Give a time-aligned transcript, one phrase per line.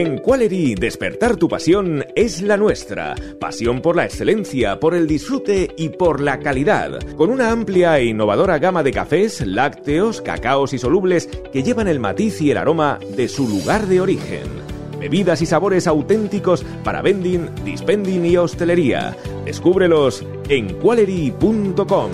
[0.00, 3.14] En Qualery, despertar tu pasión es la nuestra.
[3.38, 6.98] Pasión por la excelencia, por el disfrute y por la calidad.
[7.16, 12.00] Con una amplia e innovadora gama de cafés, lácteos, cacaos y solubles que llevan el
[12.00, 14.44] matiz y el aroma de su lugar de origen.
[14.98, 19.14] Bebidas y sabores auténticos para vending, dispending y hostelería.
[19.44, 22.10] Descúbrelos en qualery.com.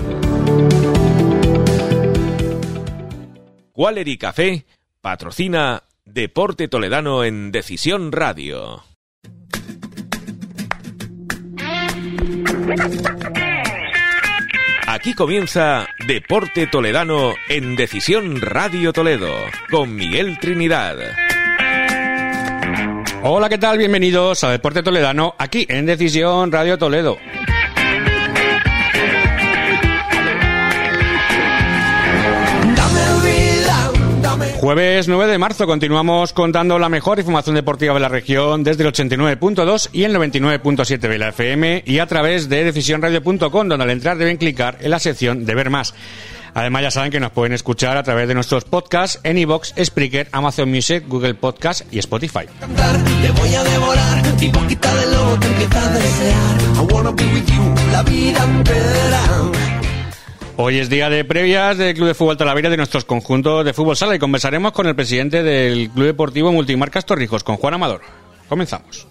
[3.72, 4.66] Qualery Café
[5.00, 8.84] patrocina Deporte Toledano en Decisión Radio.
[14.86, 19.34] Aquí comienza Deporte Toledano en Decisión Radio Toledo
[19.68, 20.96] con Miguel Trinidad.
[23.24, 23.76] Hola, ¿qué tal?
[23.76, 27.18] Bienvenidos a Deporte Toledano aquí en Decisión Radio Toledo.
[34.66, 38.92] Jueves 9 de marzo continuamos contando la mejor información deportiva de la región desde el
[38.92, 44.18] 89.2 y el 99.7 de la FM y a través de decisionradio.com donde al entrar
[44.18, 45.94] deben clicar en la sección de ver más.
[46.52, 50.28] Además ya saben que nos pueden escuchar a través de nuestros podcasts en iVoox, Spreaker,
[50.32, 52.46] Amazon Music, Google Podcast y Spotify.
[60.58, 63.94] Hoy es día de previas del Club de Fútbol Talavera de nuestros conjuntos de fútbol
[63.94, 68.00] sala y conversaremos con el presidente del Club Deportivo Multimarcas Torrijos, con Juan Amador.
[68.48, 69.06] Comenzamos.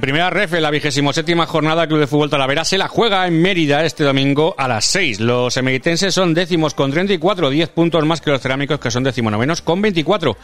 [0.00, 3.26] En primera ref, en la vigésimo séptima jornada, Club de Fútbol Talavera se la juega
[3.26, 5.20] en Mérida este domingo a las 6.
[5.20, 9.60] Los emeritenses son décimos con 34, 10 puntos más que los cerámicos que son decimonovenos
[9.60, 10.38] con 24.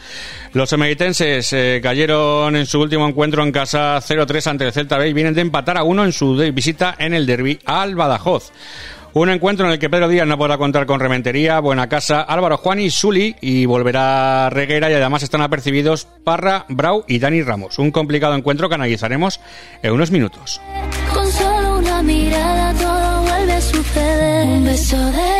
[0.53, 5.09] Los emeritenses eh, cayeron en su último encuentro en casa 0-3 ante el Celta B
[5.09, 8.51] y vienen de empatar a uno en su visita en el derby al Badajoz.
[9.17, 12.57] Un encuentro en el que Pedro Díaz no podrá contar con Rementería, Buena Casa, Álvaro
[12.57, 17.79] Juan y Suli y volverá Reguera y además están apercibidos Parra, Brau y Dani Ramos.
[17.79, 19.39] Un complicado encuentro que analizaremos
[19.81, 20.61] en unos minutos.
[21.11, 24.47] Con solo una mirada todo vuelve a suceder.
[24.49, 25.36] Un beso de.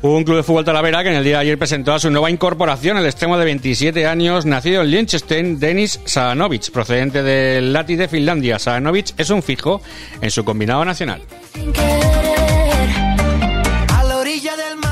[0.00, 2.30] Un club de fútbol Talavera que en el día de ayer presentó a su nueva
[2.30, 8.06] incorporación, el extremo de 27 años, nacido en Liechtenstein, Denis Sajanovic, procedente del Lati de
[8.06, 8.60] Finlandia.
[8.60, 9.80] Sajanovic es un fijo
[10.20, 11.20] en su combinado nacional.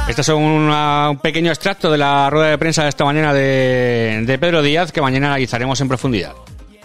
[0.09, 0.73] Este es un
[1.23, 5.01] pequeño extracto de la rueda de prensa de esta mañana de, de Pedro Díaz que
[5.01, 6.33] mañana analizaremos en profundidad.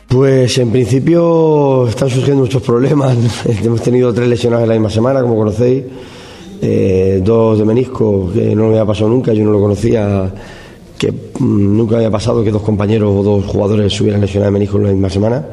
[0.08, 3.18] Pues en principio están surgiendo muchos problemas.
[3.64, 5.86] Hemos tenido tres lesionados en la misma semana, como conocéis.
[6.62, 10.32] Eh, dos de menisco, que no me había pasado nunca, yo no lo conocía,
[10.98, 14.60] que mm, nunca había pasado que dos compañeros o dos jugadores se hubieran lesionado de
[14.60, 15.46] menisco en la misma semana.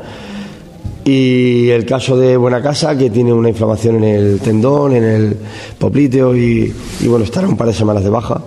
[1.05, 5.37] Y el caso de Buenacasa, que tiene una inflamación en el tendón, en el
[5.79, 6.71] popliteo y,
[7.01, 8.43] y bueno, estará un par de semanas de baja.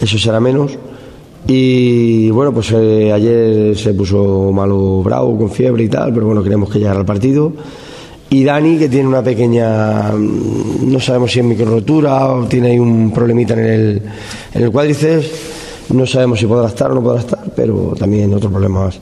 [0.00, 0.78] Eso será menos.
[1.46, 6.42] Y bueno, pues eh, ayer se puso malo Bravo con fiebre y tal, pero bueno,
[6.42, 7.52] queremos que llegara al partido.
[8.34, 12.80] Y Dani, que tiene una pequeña, mm, no sabemos si es microrotura o tiene ahí
[12.80, 14.02] un problemita en el,
[14.54, 15.30] en el cuádriceps,
[15.90, 18.98] no sabemos si podrá estar o no podrá estar, pero también otro problema más.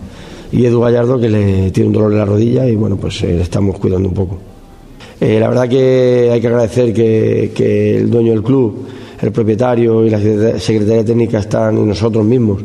[0.53, 3.29] Y Edu Gallardo, que le tiene un dolor en la rodilla y bueno, pues eh,
[3.29, 4.37] le estamos cuidando un poco.
[5.19, 8.85] Eh, la verdad que hay que agradecer que, que el dueño del club,
[9.19, 10.19] el propietario y la
[10.59, 12.63] secretaría técnica están y nosotros mismos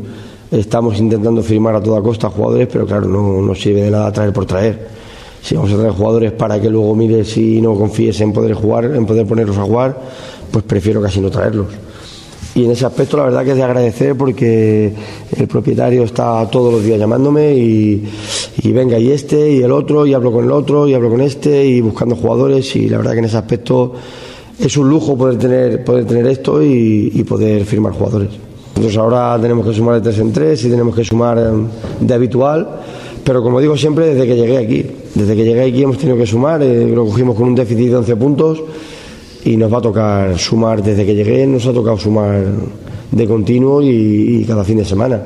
[0.50, 4.34] estamos intentando firmar a toda costa jugadores, pero claro, no, no sirve de nada traer
[4.34, 4.97] por traer.
[5.42, 8.84] Si vamos a traer jugadores para que luego mires y no confíes en poder jugar,
[8.86, 9.98] en poder ponerlos a jugar,
[10.50, 11.66] pues prefiero casi no traerlos.
[12.54, 14.92] y en ese aspecto la verdad que es de agradecer porque
[15.36, 18.04] el propietario está todos los días llamándome y,
[18.62, 21.20] y, venga y este y el otro y hablo con el otro y hablo con
[21.20, 23.92] este y buscando jugadores y la verdad que en ese aspecto
[24.58, 28.30] es un lujo poder tener, poder tener esto y, y poder firmar jugadores.
[28.74, 31.52] Nosotros ahora tenemos que sumar de tres en tres y tenemos que sumar
[32.00, 32.68] de habitual,
[33.24, 34.86] pero como digo siempre, desde que llegué aquí,
[35.18, 37.96] desde que llegué aquí hemos tenido que sumar, eh, lo cogimos con un déficit de
[37.96, 38.62] 11 puntos
[39.44, 42.44] y nos va a tocar sumar, desde que llegué nos ha tocado sumar
[43.10, 45.20] de continuo y, cada fin de semana.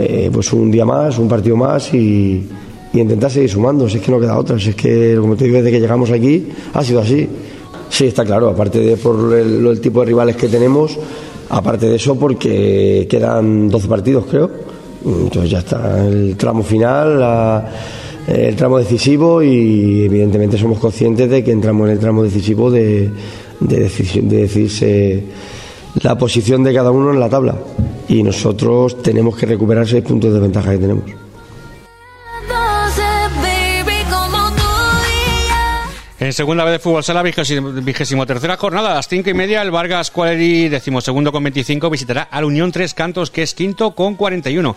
[0.00, 2.48] Eh, pues un día más, un partido más y,
[2.94, 5.58] intentar seguir sumando, si es que no queda otra, si es que como te digo,
[5.58, 7.28] desde que llegamos aquí ha sido así.
[7.90, 10.98] Sí, está claro, aparte de por el, tipo de rivales que tenemos,
[11.50, 14.50] aparte de eso porque quedan 12 partidos creo,
[15.04, 17.22] entonces ya está el tramo final,
[18.28, 23.10] el tramo decisivo y evidentemente somos conscientes de que entramos en el tramo decisivo de,
[23.60, 25.24] de, decisión, de decidirse
[26.02, 27.56] la posición de cada uno en la tabla
[28.08, 31.04] y nosotros tenemos que recuperar seis puntos de ventaja que tenemos.
[36.20, 39.70] En segunda vez de fútbol sala, vigésimo tercera jornada, a las cinco y media, el
[39.70, 44.76] Vargas Cualeri, decimosegundo con 25, visitará al Unión Tres Cantos, que es quinto con 41.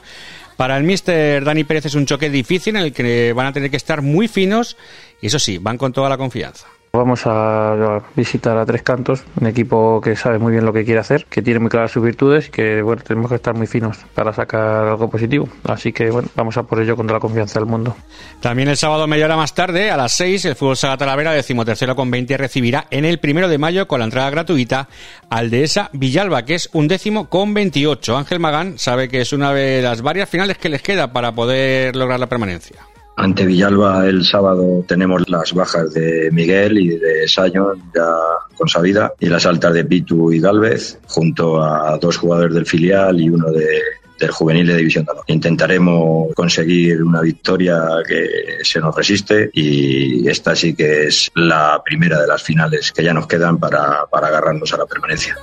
[0.62, 3.72] Para el míster Dani Pérez es un choque difícil en el que van a tener
[3.72, 4.78] que estar muy finos
[5.20, 6.68] y eso sí, van con toda la confianza.
[6.94, 11.00] Vamos a visitar a Tres Cantos, un equipo que sabe muy bien lo que quiere
[11.00, 14.00] hacer, que tiene muy claras sus virtudes y que bueno, tenemos que estar muy finos
[14.14, 15.48] para sacar algo positivo.
[15.64, 17.96] Así que bueno, vamos a por ello con toda la confianza del mundo.
[18.42, 21.96] También el sábado media hora más tarde, a las 6, el Fútbol Sala Talavera, decimotercero
[21.96, 24.90] con 20, recibirá en el primero de mayo con la entrada gratuita
[25.30, 28.18] al Dehesa Villalba, que es un décimo con 28.
[28.18, 31.96] Ángel Magán sabe que es una de las varias finales que les queda para poder
[31.96, 32.91] lograr la permanencia.
[33.22, 38.08] Ante Villalba el sábado tenemos las bajas de Miguel y de Sayon ya
[38.56, 43.22] con Sabida y las altas de Pitu y Galvez junto a dos jugadores del filial
[43.22, 43.80] y uno de,
[44.20, 45.24] del juvenil de División de Honor.
[45.28, 52.20] Intentaremos conseguir una victoria que se nos resiste y esta sí que es la primera
[52.20, 55.38] de las finales que ya nos quedan para, para agarrarnos a la permanencia.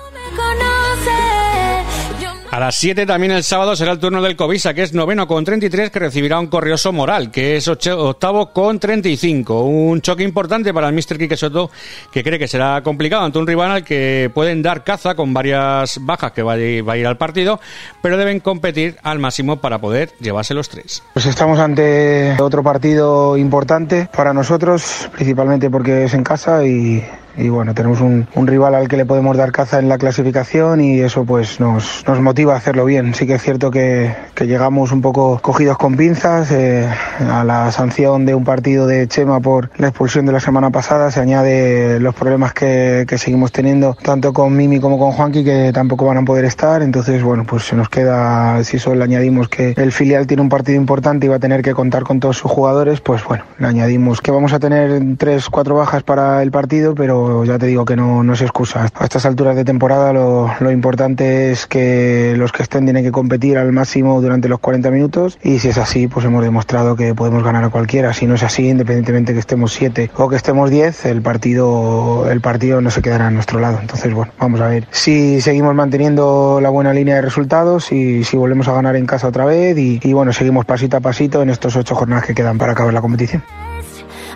[2.51, 5.45] A las 7 también el sábado será el turno del Covisa, que es noveno con
[5.45, 9.65] 33, que recibirá un Corrioso Moral, que es octavo con 35.
[9.65, 11.19] Un choque importante para el Mr.
[11.19, 11.71] Quique Soto,
[12.11, 15.99] que cree que será complicado ante un rival al que pueden dar caza con varias
[16.01, 17.61] bajas que va a ir al partido,
[18.01, 21.03] pero deben competir al máximo para poder llevarse los tres.
[21.13, 27.05] Pues estamos ante otro partido importante para nosotros, principalmente porque es en casa y
[27.39, 31.01] y bueno, tenemos un, rival al que le podemos dar caza en la clasificación y
[31.01, 33.15] eso pues nos, nos motiva a hacerlo bien.
[33.15, 36.89] Sí que es cierto que, que llegamos un poco cogidos con pinzas eh,
[37.21, 41.11] a la sanción de un partido de Chema por la expulsión de la semana pasada,
[41.13, 45.71] se añade los problemas que, que seguimos teniendo tanto con Mimi como con Juanqui que
[45.73, 49.49] tampoco van a poder estar, entonces bueno, pues se nos queda, si solo le añadimos
[49.49, 52.37] que el filial tiene un partido importante y va a tener que contar con todos
[52.39, 56.51] sus jugadores, pues bueno, le añadimos que vamos a tener tres, cuatro bajas para el
[56.51, 58.87] partido, pero ya te digo que no, no es excusa.
[58.95, 63.13] A estas alturas de temporada lo, lo, importante es que los que estén tienen que
[63.13, 67.15] competir al máximo durante los 40 minutos y si es así, pues hemos demostrado que
[67.15, 68.13] podemos ganar a cualquiera.
[68.13, 72.41] Si no es así, independientemente que estemos 7 o que estemos 10, el partido, el
[72.41, 73.79] partido no se quedará a nuestro lado.
[73.81, 78.37] Entonces, bueno, vamos a ver si seguimos manteniendo la buena línea de resultados y si
[78.37, 81.77] volvemos a ganar en casa otra vez y, bueno, seguimos pasito a pasito en estos
[81.77, 83.43] ocho jornadas que quedan para acabar la competición.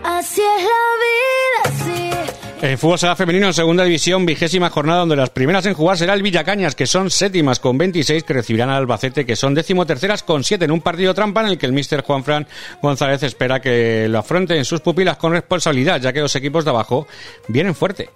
[0.05, 2.42] Así es la vida.
[2.63, 6.15] En fútbol sala femenino en segunda división, vigésima jornada, donde las primeras en jugar será
[6.15, 10.45] el Villacañas, que son séptimas con 26, que recibirán al Albacete, que son decimoterceras con
[10.45, 12.47] 7, en un partido trampa en el que el míster Juanfran
[12.81, 17.09] González espera que lo afronten sus pupilas con responsabilidad, ya que los equipos de abajo
[17.49, 18.11] vienen fuerte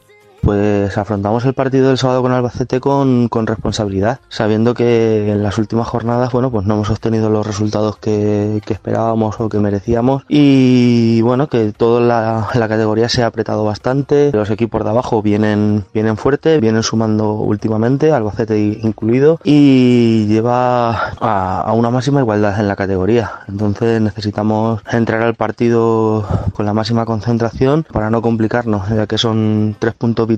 [0.47, 5.89] pues afrontamos el partido del sábado con Albacete con, responsabilidad, sabiendo que en las últimas
[5.89, 10.23] jornadas, bueno, pues no hemos obtenido los resultados que, esperábamos o que merecíamos.
[10.29, 15.21] Y bueno, que toda la, la, categoría se ha apretado bastante, los equipos de abajo
[15.21, 22.61] vienen, vienen fuerte, vienen sumando últimamente, Albacete incluido, y lleva a, a una máxima igualdad
[22.61, 28.89] en la categoría, entonces necesitamos entrar al partido con la máxima concentración para no complicarnos,
[28.91, 30.29] ya que son tres puntos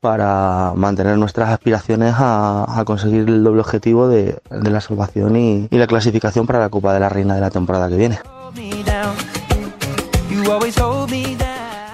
[0.00, 6.46] para mantener nuestras aspiraciones a, conseguir el doble objetivo de, la salvación y, la clasificación
[6.46, 8.18] para la Copa de la Reina de la temporada que viene.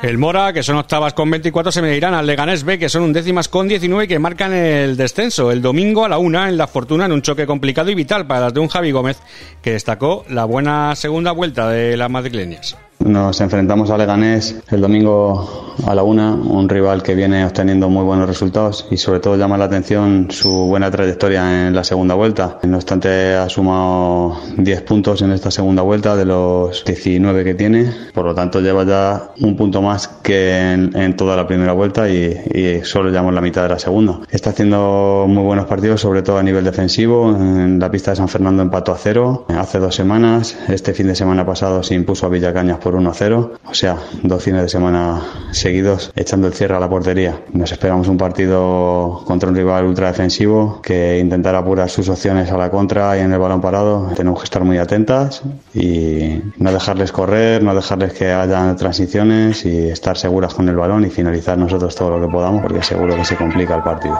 [0.03, 3.49] El Mora, que son octavas con 24, se medirán al Leganés B, que son undécimas
[3.49, 5.53] con 19 y que marcan el descenso.
[5.53, 8.41] El domingo a la una en La Fortuna, en un choque complicado y vital para
[8.41, 9.19] las de un Javi Gómez,
[9.61, 12.79] que destacó la buena segunda vuelta de las madrileñas.
[13.11, 18.05] Nos enfrentamos a Leganés el domingo a la una, un rival que viene obteniendo muy
[18.05, 22.61] buenos resultados y sobre todo llama la atención su buena trayectoria en la segunda vuelta.
[22.63, 27.93] No obstante, ha sumado 10 puntos en esta segunda vuelta de los 19 que tiene,
[28.15, 32.09] por lo tanto lleva ya un punto más que en, en toda la primera vuelta
[32.09, 34.21] y, y solo llevamos la mitad de la segunda.
[34.31, 37.31] Está haciendo muy buenos partidos, sobre todo a nivel defensivo.
[37.31, 40.57] En la pista de San Fernando empató a cero hace dos semanas.
[40.69, 44.43] Este fin de semana pasado se impuso a Villacañas por un 1-0, o sea, dos
[44.43, 47.41] fines de semana seguidos echando el cierre a la portería.
[47.53, 52.71] Nos esperamos un partido contra un rival ultradefensivo que intentará apurar sus opciones a la
[52.71, 54.09] contra y en el balón parado.
[54.15, 55.43] Tenemos que estar muy atentas
[55.75, 61.05] y no dejarles correr, no dejarles que hayan transiciones y estar seguras con el balón
[61.05, 64.19] y finalizar nosotros todo lo que podamos porque seguro que se complica el partido.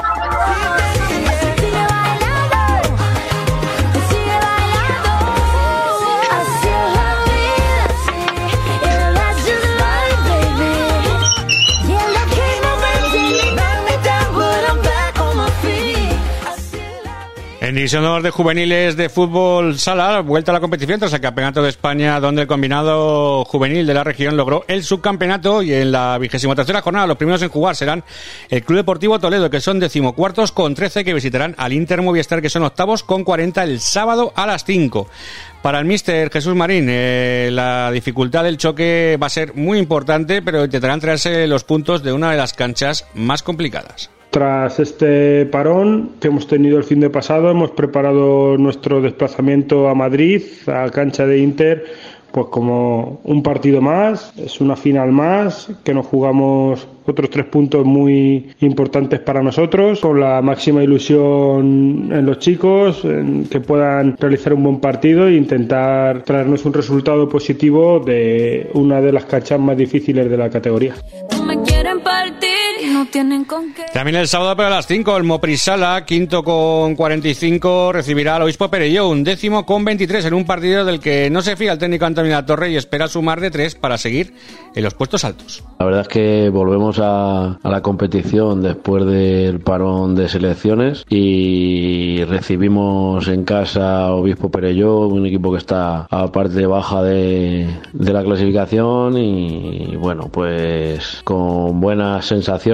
[17.71, 22.19] En de Juveniles de Fútbol Sala, vuelta a la competición tras el Campeonato de España,
[22.19, 26.83] donde el combinado juvenil de la región logró el subcampeonato y en la vigésima tercera
[26.83, 28.03] jornada los primeros en jugar serán
[28.49, 32.51] el Club Deportivo Toledo, que son decimocuartos con 13, que visitarán al Inter Movistar, que
[32.51, 35.07] son octavos con 40 el sábado a las 5.
[35.63, 40.43] Para el míster Jesús Marín, eh, la dificultad del choque va a ser muy importante,
[40.43, 44.11] pero intentarán traerse los puntos de una de las canchas más complicadas.
[44.31, 49.95] Tras este parón que hemos tenido el fin de pasado, hemos preparado nuestro desplazamiento a
[49.95, 51.85] Madrid, a cancha de Inter,
[52.31, 57.85] pues como un partido más, es una final más, que nos jugamos otros tres puntos
[57.85, 64.55] muy importantes para nosotros, con la máxima ilusión en los chicos, en que puedan realizar
[64.55, 69.77] un buen partido e intentar traernos un resultado positivo de una de las canchas más
[69.77, 70.95] difíciles de la categoría.
[73.93, 79.09] También el sábado a las 5 el Moprisala, quinto con 45, recibirá al Obispo Perelló,
[79.09, 82.33] un décimo con 23 en un partido del que no se fía el técnico Antonio
[82.33, 84.35] La Torre y espera sumar de tres para seguir
[84.75, 85.63] en los puestos altos.
[85.79, 93.29] La verdad es que volvemos a, la competición después del parón de selecciones y recibimos
[93.29, 99.19] en casa Obispo Perelló, un equipo que está a parte baja de, de la clasificación
[99.19, 102.70] y bueno, pues con buenas sensaciones,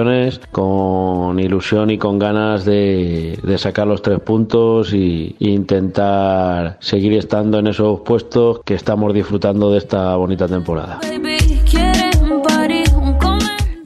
[0.51, 7.13] con ilusión y con ganas de, de sacar los tres puntos y, e intentar seguir
[7.13, 10.99] estando en esos puestos que estamos disfrutando de esta bonita temporada.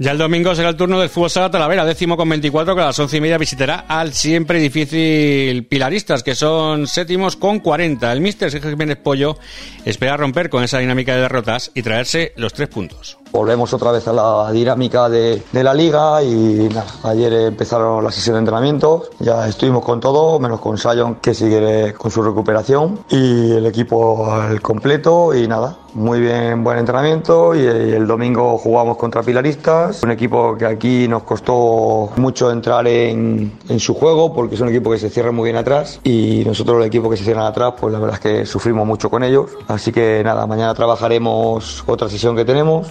[0.02, 2.86] Ya el domingo será el turno del Fútbol Sala Talavera, décimo con 24, que a
[2.86, 8.12] las once y media visitará al siempre difícil Pilaristas, que son séptimos con 40.
[8.12, 9.38] El míster Sergio Jiménez Pollo
[9.86, 13.21] espera romper con esa dinámica de derrotas y traerse los tres puntos.
[13.32, 16.68] Volvemos otra vez a la dinámica de, la liga y
[17.04, 21.94] ayer empezaron la sesión de entrenamiento, ya estuvimos con todo, menos con Sion que sigue
[21.94, 27.60] con su recuperación y el equipo al completo y nada, muy bien, buen entrenamiento y
[27.60, 33.80] el domingo jugamos contra Pilaristas, un equipo que aquí nos costó mucho entrar en, en
[33.80, 36.88] su juego porque es un equipo que se cierra muy bien atrás y nosotros el
[36.88, 39.94] equipo que se cierra atrás pues la verdad es que sufrimos mucho con ellos, así
[39.94, 42.88] que nada, mañana trabajaremos otra sesión que tenemos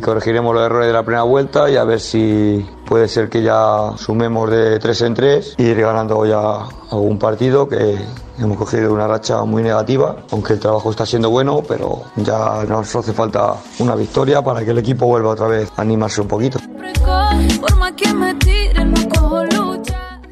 [0.00, 3.92] corregiremos los errores de la primera vuelta y a ver si puede ser que ya
[3.96, 7.98] sumemos de tres en tres y ir ganando ya algún partido que
[8.38, 12.94] hemos cogido una racha muy negativa, aunque el trabajo está siendo bueno, pero ya nos
[12.96, 16.58] hace falta una victoria para que el equipo vuelva otra vez a animarse un poquito.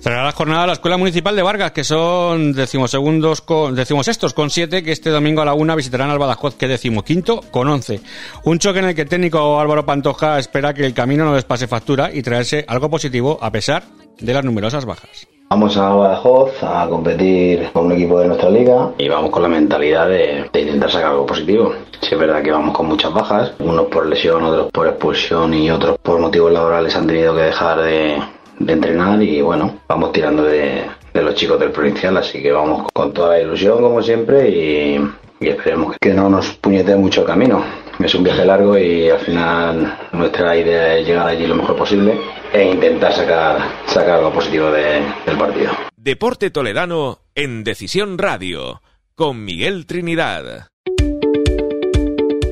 [0.08, 4.82] Cerrará la jornada la Escuela Municipal de Vargas, que son decimosegundos con, decimosextos con siete,
[4.82, 8.00] que este domingo a la una visitarán al Badajoz, que decimoquinto con once.
[8.44, 11.44] Un choque en el que el técnico Álvaro Pantoja espera que el camino no les
[11.44, 13.82] pase factura y traerse algo positivo a pesar
[14.18, 15.28] de las numerosas bajas.
[15.50, 19.50] Vamos a Badajoz a competir con un equipo de nuestra liga y vamos con la
[19.50, 21.74] mentalidad de, de, intentar sacar algo positivo.
[22.00, 25.70] Si es verdad que vamos con muchas bajas, unos por lesión, otros por expulsión y
[25.70, 28.16] otros por motivos laborales han tenido que dejar de,
[28.58, 30.84] de entrenar y bueno, vamos tirando de,
[31.14, 35.00] los chicos del provincial, así que vamos con toda la ilusión como siempre y,
[35.40, 37.64] esperemos que no nos puñetee mucho el camino.
[37.98, 42.18] Es un viaje largo y al final nuestra idea es llegar allí lo mejor posible
[42.52, 45.72] e intentar sacar, sacar algo positivo del partido.
[45.96, 48.80] Deporte Toledano en Decisión Radio
[49.14, 50.68] con Miguel Trinidad.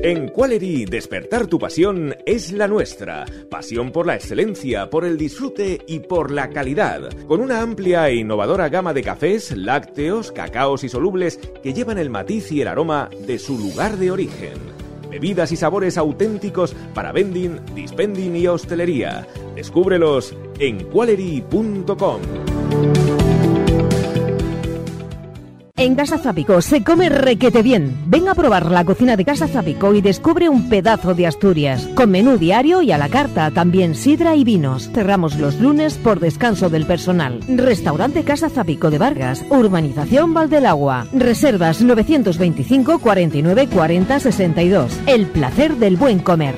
[0.07, 3.25] En Qualery, despertar tu pasión es la nuestra.
[3.49, 7.09] Pasión por la excelencia, por el disfrute y por la calidad.
[7.27, 12.09] Con una amplia e innovadora gama de cafés, lácteos, cacaos y solubles que llevan el
[12.09, 14.53] matiz y el aroma de su lugar de origen.
[15.09, 19.27] bebidas y sabores auténticos para vending, dispending y hostelería.
[19.55, 22.21] Descúbrelos en qualery.com.
[25.79, 27.95] En Casa Zapico se come requete bien.
[28.07, 31.87] Ven a probar la cocina de Casa Zapico y descubre un pedazo de Asturias.
[31.93, 34.89] Con menú diario y a la carta, también sidra y vinos.
[34.91, 37.41] Cerramos los lunes por descanso del personal.
[37.47, 41.05] Restaurante Casa Zapico de Vargas, Urbanización Valdelagua.
[41.13, 44.99] Reservas 925 49 40 62.
[45.05, 46.55] El placer del buen comer.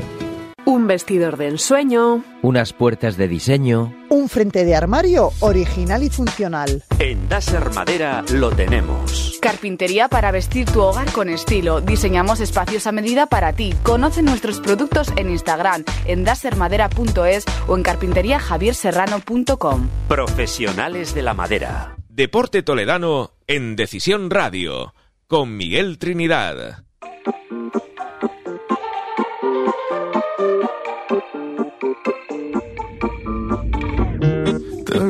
[0.69, 2.23] Un vestidor de ensueño.
[2.43, 3.91] Unas puertas de diseño.
[4.07, 6.83] Un frente de armario original y funcional.
[6.99, 9.39] En Dasher Madera lo tenemos.
[9.41, 11.81] Carpintería para vestir tu hogar con estilo.
[11.81, 13.73] Diseñamos espacios a medida para ti.
[13.81, 19.89] Conoce nuestros productos en Instagram, en dasermadera.es o en carpinteriajavierserrano.com.
[20.07, 21.95] Profesionales de la madera.
[22.09, 24.93] Deporte Toledano en Decisión Radio
[25.25, 26.83] con Miguel Trinidad.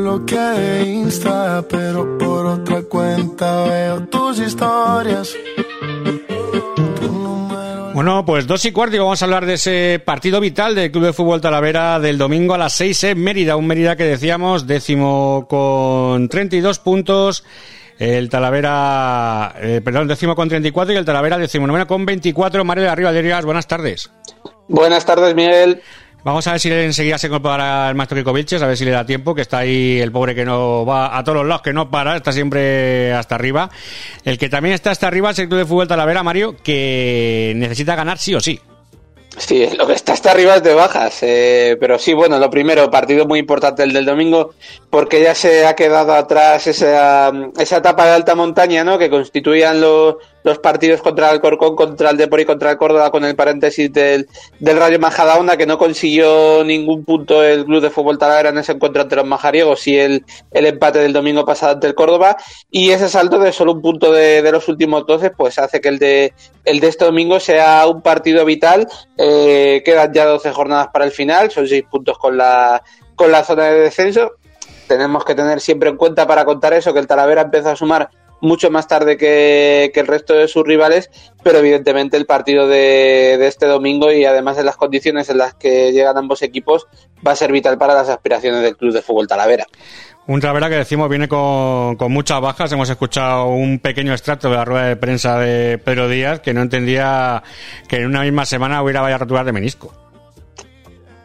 [0.10, 5.36] Bloqueé de Insta, pero por otra cuenta veo tus historias.
[7.94, 11.06] Bueno, pues dos y cuarto y vamos a hablar de ese partido vital del Club
[11.06, 13.56] de Fútbol Talavera del domingo a las seis en Mérida.
[13.56, 17.44] Un Mérida que decíamos décimo con 32 puntos.
[18.00, 22.64] El Talavera, eh, perdón, décimo con 34 y el Talavera décimo novena con 24.
[22.64, 24.10] Mario de Arriba de buenas tardes.
[24.70, 25.82] Buenas tardes, Miguel.
[26.24, 28.92] Vamos a ver si enseguida se incorpora el maestro Kiko Vilches, a ver si le
[28.92, 31.72] da tiempo, que está ahí el pobre que no va a todos los lados, que
[31.72, 33.70] no para, está siempre hasta arriba.
[34.26, 38.18] El que también está hasta arriba el Club de Fútbol Talavera, Mario, que necesita ganar
[38.18, 38.60] sí o sí.
[39.40, 42.92] Sí, lo que está hasta arriba es de bajas, eh, pero sí, bueno, lo primero,
[42.92, 44.54] partido muy importante el del domingo,
[44.90, 48.98] porque ya se ha quedado atrás esa, esa etapa de alta montaña, ¿no?
[48.98, 53.12] Que constituían los, los partidos contra el Alcorcón, contra el Depor y contra el Córdoba,
[53.12, 54.28] con el paréntesis del,
[54.60, 58.74] del Rayo Majadahonda, que no consiguió ningún punto el Club de Fútbol Talavera en ese
[58.74, 62.38] encuentro ante los majariegos y el, el empate del domingo pasado ante el Córdoba.
[62.70, 65.90] Y ese salto de solo un punto de, de los últimos 12, pues hace que
[65.90, 66.34] el de,
[66.66, 68.88] el de este domingo sea un partido vital.
[69.18, 69.29] Eh,
[69.84, 72.82] quedan ya 12 jornadas para el final, son 6 puntos con la,
[73.16, 74.34] con la zona de descenso.
[74.88, 78.10] Tenemos que tener siempre en cuenta para contar eso, que el Talavera empezó a sumar
[78.42, 81.10] mucho más tarde que, que, el resto de sus rivales,
[81.44, 85.54] pero evidentemente el partido de, de, este domingo y además en las condiciones en las
[85.54, 86.88] que llegan ambos equipos
[87.26, 89.68] va a ser vital para las aspiraciones del Club de Fútbol Talavera.
[90.30, 92.72] Un Talavera que decimos viene con, con, muchas bajas.
[92.72, 96.62] Hemos escuchado un pequeño extracto de la rueda de prensa de Pedro Díaz que no
[96.62, 97.42] entendía
[97.88, 99.92] que en una misma semana hubiera vaya rotular de menisco.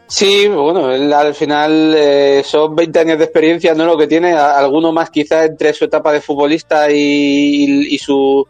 [0.07, 3.85] Sí, bueno, él al final eh, son 20 años de experiencia, ¿no?
[3.85, 8.43] Lo que tiene, alguno más quizá entre su etapa de futbolista y, su,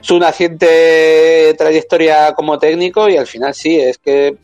[0.00, 4.38] su naciente trayectoria como técnico y al final sí, es que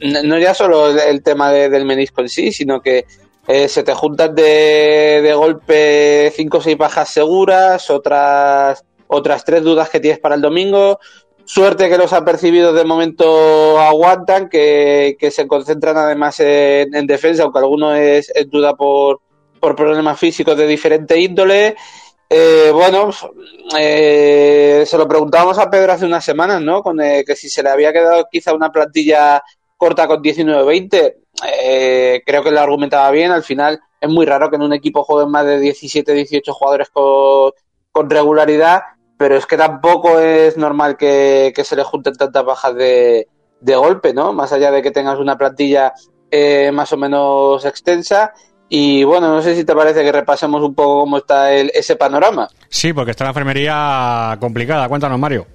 [0.00, 3.04] no ya solo el tema de, del menisco en sí, sino que
[3.46, 9.62] eh, se te juntan de, de golpe cinco o seis bajas seguras, otras, otras tres
[9.62, 10.98] dudas que tienes para el domingo,
[11.46, 17.42] Suerte que los apercibidos de momento aguantan, que, que se concentran además en, en, defensa,
[17.42, 19.20] aunque alguno es en duda por,
[19.60, 21.76] por problemas físicos de diferente índole.
[22.30, 23.10] Eh, bueno,
[23.78, 26.82] eh, se lo preguntábamos a Pedro hace unas semanas, ¿no?
[26.82, 29.42] Con, eh, que si se le había quedado quizá una plantilla
[29.76, 31.14] corta con 19-20.
[31.46, 33.30] Eh, creo que lo argumentaba bien.
[33.30, 37.52] Al final es muy raro que en un equipo jueguen más de 17-18 jugadores con,
[37.92, 38.82] con regularidad
[39.16, 43.28] pero es que tampoco es normal que, que se le junten tantas bajas de,
[43.60, 44.32] de, golpe, ¿no?
[44.32, 45.92] Más allá de que tengas una plantilla
[46.30, 48.32] eh, más o menos extensa.
[48.68, 51.96] Y bueno, no sé si te parece que repasemos un poco cómo está el, ese
[51.96, 52.48] panorama.
[52.68, 54.88] Sí, porque está la enfermería complicada.
[54.88, 55.46] Cuéntanos, Mario.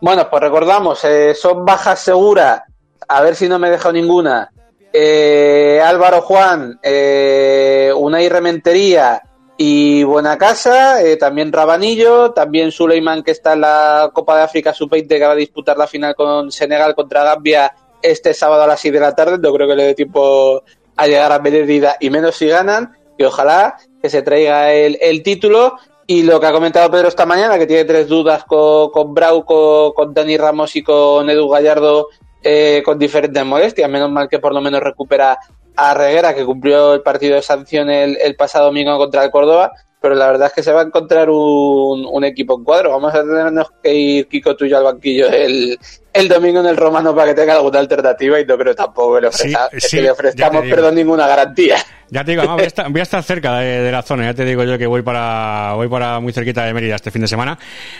[0.00, 2.62] Bueno, pues recordamos, eh, son bajas seguras.
[3.08, 4.50] A ver si no me he dejado ninguna.
[4.92, 9.22] Eh, Álvaro Juan, eh, Unai Rementería,
[9.58, 14.74] y Buena Casa, eh, también Rabanillo, también Suleiman que está en la Copa de África
[14.74, 18.80] Sub-20 que va a disputar la final con Senegal contra Gambia este sábado a las
[18.80, 20.62] 6 de la tarde, no creo que le dé tiempo
[20.96, 25.22] a llegar a medida y menos si ganan, y ojalá que se traiga el, el,
[25.22, 25.78] título.
[26.06, 29.92] Y lo que ha comentado Pedro esta mañana, que tiene tres dudas con, con Brauco,
[29.92, 32.08] con Dani Ramos y con Edu Gallardo
[32.42, 35.38] eh, con diferentes molestias, menos mal que por lo menos recupera
[35.76, 39.72] a Reguera, que cumplió el partido de sanción el, el, pasado domingo contra el Córdoba,
[40.00, 42.90] pero la verdad es que se va a encontrar un, un, equipo en cuadro.
[42.90, 45.78] Vamos a tenernos que ir, Kiko, tuyo al banquillo el,
[46.12, 49.20] el domingo en el Romano para que tenga alguna alternativa y no creo tampoco que
[49.22, 51.76] le, ofrezca- Sí, sí, que le ofrezcamos, perdón, ninguna garantía.
[52.08, 54.24] Ya te digo, además, voy, a estar, voy a estar cerca de, de la zona.
[54.24, 57.22] Ya te digo yo que voy para voy para muy cerquita de Mérida este fin
[57.22, 57.58] de semana.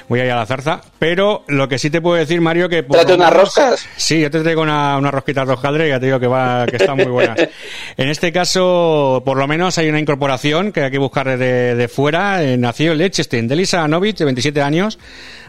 [0.09, 0.81] Voy a ir a la zarza.
[0.99, 2.85] Pero lo que sí te puedo decir, Mario, que.
[2.85, 3.89] por ¿Tráete lo unas roscas?
[3.97, 5.89] Sí, yo te traigo una, unas rosquitas de hojaldre.
[5.89, 7.37] Ya te digo que, va, que están muy buenas.
[7.97, 11.89] en este caso, por lo menos hay una incorporación que hay que buscar de, de
[11.89, 12.45] fuera.
[12.45, 14.99] Eh, nació en Liechtenstein, Delisa Novic, de 27 años.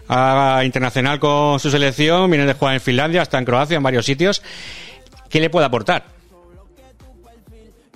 [0.09, 2.29] ah, internacional con su selección.
[2.31, 4.41] Viene de jugar en Finlandia, hasta en Croacia, en varios sitios.
[5.29, 6.16] ¿Qué le puede aportar?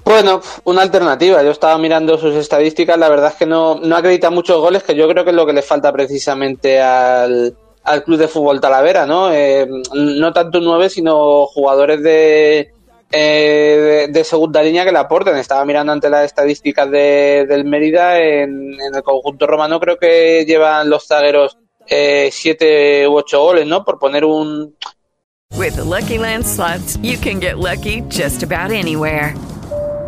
[0.04, 1.44] Bueno, una alternativa.
[1.44, 2.98] Yo estaba mirando sus estadísticas.
[2.98, 5.46] La verdad es que no, no acredita muchos goles, que yo creo que es lo
[5.46, 9.32] que le falta precisamente al, al Club de Fútbol Talavera, ¿no?
[9.32, 12.72] Eh, no tanto 9, sino jugadores de,
[13.12, 15.38] eh, de, segunda línea que le aporten.
[15.38, 18.20] Estaba mirando ante las estadísticas de, del Mérida.
[18.20, 23.84] En, el conjunto romano creo que llevan los zagueros eh, siete u ocho goles, ¿no?
[23.84, 24.76] Por poner un,
[25.58, 28.72] With the Lucky Land slots, you can get lucky just about.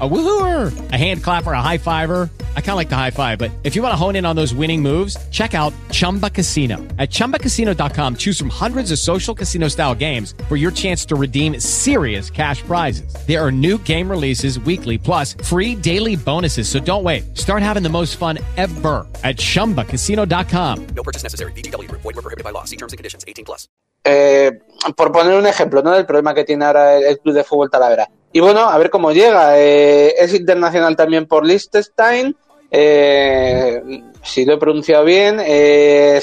[0.00, 2.30] A woohooer, a hand clapper, a high fiver.
[2.56, 4.36] I kind of like the high five, but if you want to hone in on
[4.36, 6.76] those winning moves, check out Chumba Casino.
[7.00, 11.58] At chumbacasino.com, choose from hundreds of social casino style games for your chance to redeem
[11.58, 13.12] serious cash prizes.
[13.26, 16.68] There are new game releases weekly, plus free daily bonuses.
[16.68, 17.36] So don't wait.
[17.36, 20.86] Start having the most fun ever at chumbacasino.com.
[20.94, 21.50] No purchase necessary.
[21.54, 22.02] VGW Group.
[22.02, 22.62] Void were prohibited by law.
[22.62, 23.24] See terms and conditions.
[23.26, 23.66] 18 plus.
[24.04, 24.52] eh,
[24.96, 25.90] por poner un ejemplo, ¿no?
[25.90, 28.08] Del problema que tiene ahora el, el Club de Fútbol Talavera.
[28.32, 29.58] Y bueno, a ver cómo llega.
[29.58, 32.36] Eh, es internacional también por Liechtenstein.
[32.70, 33.80] Eh,
[34.22, 36.20] si lo he pronunciado bien, eh,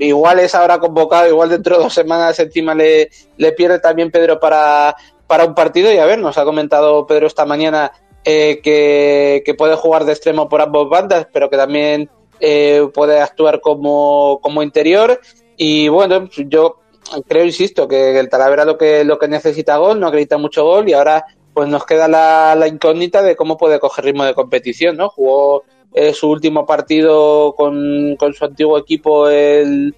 [0.00, 4.40] igual es ahora convocado, igual dentro de dos semanas encima le, le pierde también Pedro
[4.40, 5.92] para, para un partido.
[5.92, 7.92] Y a ver, nos ha comentado Pedro esta mañana
[8.24, 13.20] eh, que, que puede jugar de extremo por ambos bandas, pero que también eh, puede
[13.20, 15.20] actuar como, como interior.
[15.56, 16.80] Y bueno, yo
[17.28, 20.88] creo, insisto, que el Talavera lo que, lo que necesita gol, no acredita mucho gol
[20.88, 21.24] y ahora
[21.56, 25.08] pues nos queda la, la incógnita de cómo puede coger ritmo de competición, ¿no?
[25.08, 25.64] Jugó
[25.94, 29.94] eh, su último partido con, con su antiguo equipo el,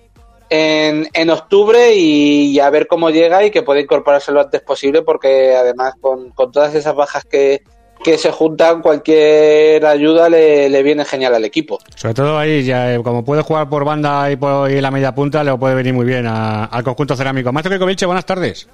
[0.51, 4.61] en, en octubre y, y a ver cómo llega y que puede incorporarse lo antes
[4.61, 7.63] posible porque además con, con todas esas bajas que,
[8.05, 11.81] que se juntan, cualquier ayuda le, le viene genial al equipo.
[11.97, 14.93] Sobre todo ahí, ya, eh, como puede jugar por banda y por y en la
[14.93, 17.51] media punta, le puede venir muy bien a- al conjunto cerámico.
[17.53, 18.69] Maestro Kekovic, buenas tardes.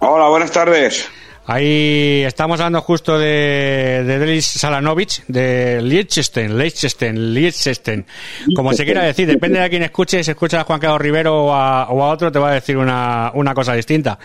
[0.00, 1.08] Hola, buenas tardes.
[1.46, 8.06] Ahí estamos hablando justo de, de Delis Salanovic, de Liechtenstein, Liechtenstein, Liechtenstein.
[8.54, 11.46] Como se quiera decir, depende de a quién escuche, si escucha a Juan Carlos Rivero
[11.46, 14.18] o a, otro, te va a decir una, una cosa distinta.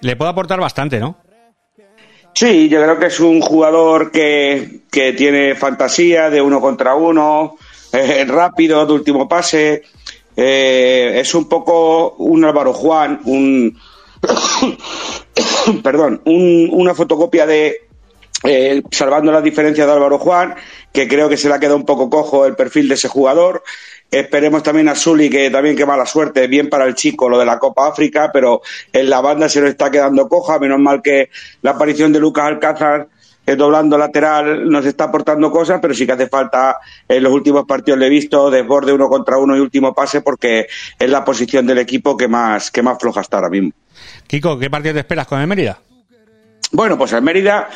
[0.00, 1.16] Le puede aportar bastante, ¿no?
[2.34, 7.56] Sí, yo creo que es un jugador que, que tiene fantasía de uno contra uno,
[8.26, 9.82] rápido, de último pase.
[10.36, 13.78] Eh, es un poco un Álvaro Juan, un.
[15.82, 17.76] perdón, un- una fotocopia de.
[18.44, 20.54] eh, salvando las diferencias de Álvaro Juan,
[20.92, 23.62] que creo que se le ha quedado un poco cojo el perfil de ese jugador.
[24.10, 27.44] Esperemos también a Zuli, que también qué mala suerte, bien para el chico lo de
[27.44, 28.60] la Copa África, pero
[28.92, 31.28] en la banda se nos está quedando coja, menos mal que
[31.62, 33.08] la aparición de Lucas Alcázar
[33.46, 37.66] eh, doblando lateral nos está aportando cosas, pero sí que hace falta en los últimos
[37.66, 40.66] partidos le he visto desborde uno contra uno y último pase porque
[40.98, 43.70] es la posición del equipo que más, que más floja está ahora mismo.
[44.26, 45.78] Kiko, ¿qué partido te esperas con el Mérida?
[46.72, 47.68] Bueno, pues el Mérida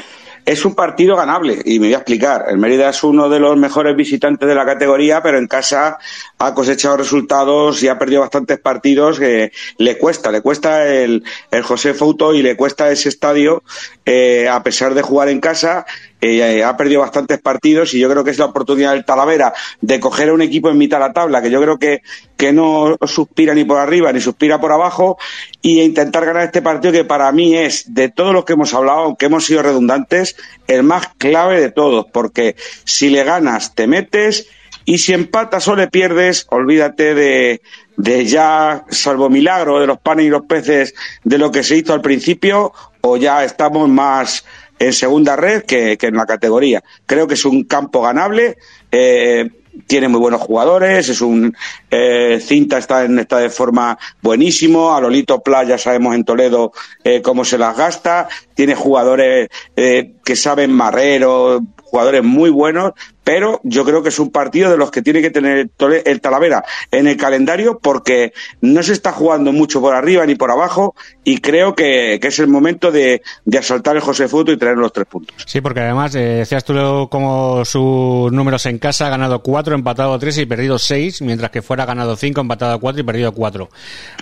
[0.45, 2.45] es un partido ganable y me voy a explicar.
[2.49, 5.99] El Mérida es uno de los mejores visitantes de la categoría, pero en casa
[6.39, 11.95] ha cosechado resultados y ha perdido bastantes partidos le cuesta, le cuesta el, el José
[11.95, 13.63] Fouto y le cuesta ese estadio,
[14.05, 15.87] eh, a pesar de jugar en casa,
[16.25, 20.01] eh, ha perdido bastantes partidos y yo creo que es la oportunidad del Talavera de
[20.01, 22.01] coger a un equipo en mitad de la tabla, que yo creo que,
[22.37, 25.19] que no suspira ni por arriba ni suspira por abajo,
[25.61, 29.01] y intentar ganar este partido que para mí es, de todos los que hemos hablado,
[29.01, 34.49] aunque hemos sido redundantes, el más clave de todos, porque si le ganas te metes
[34.87, 37.61] y si empatas o le pierdes, olvídate de,
[37.97, 41.93] de ya, salvo milagro, de los panes y los peces de lo que se hizo
[41.93, 44.45] al principio, o ya estamos más
[44.79, 46.83] en segunda red que, que en la categoría.
[47.07, 48.57] Creo que es un campo ganable.
[48.91, 49.49] eh,
[49.87, 51.55] tiene muy buenos jugadores, es un
[51.91, 57.21] eh, Cinta está en esta de forma buenísimo, a Lolito Playa sabemos en Toledo eh,
[57.23, 61.61] cómo se las gasta, tiene jugadores eh, que saben marrero,
[61.95, 65.31] jugadores muy buenos, pero yo creo que es un partido de los que tiene que
[65.31, 65.71] tener
[66.05, 70.51] el Talavera en el calendario porque no se está jugando mucho por arriba ni por
[70.51, 73.23] abajo y creo que, que es el momento de,
[73.57, 75.37] asaltar el José Futo y traer los tres puntos.
[75.47, 76.75] Sí, porque además eh, decías tú
[77.11, 81.63] como sus números en casa, ha ganado 4, empatado 3 y perdido 6, mientras que
[81.63, 83.69] fuera ha ganado 5, empatado 4 y perdido 4.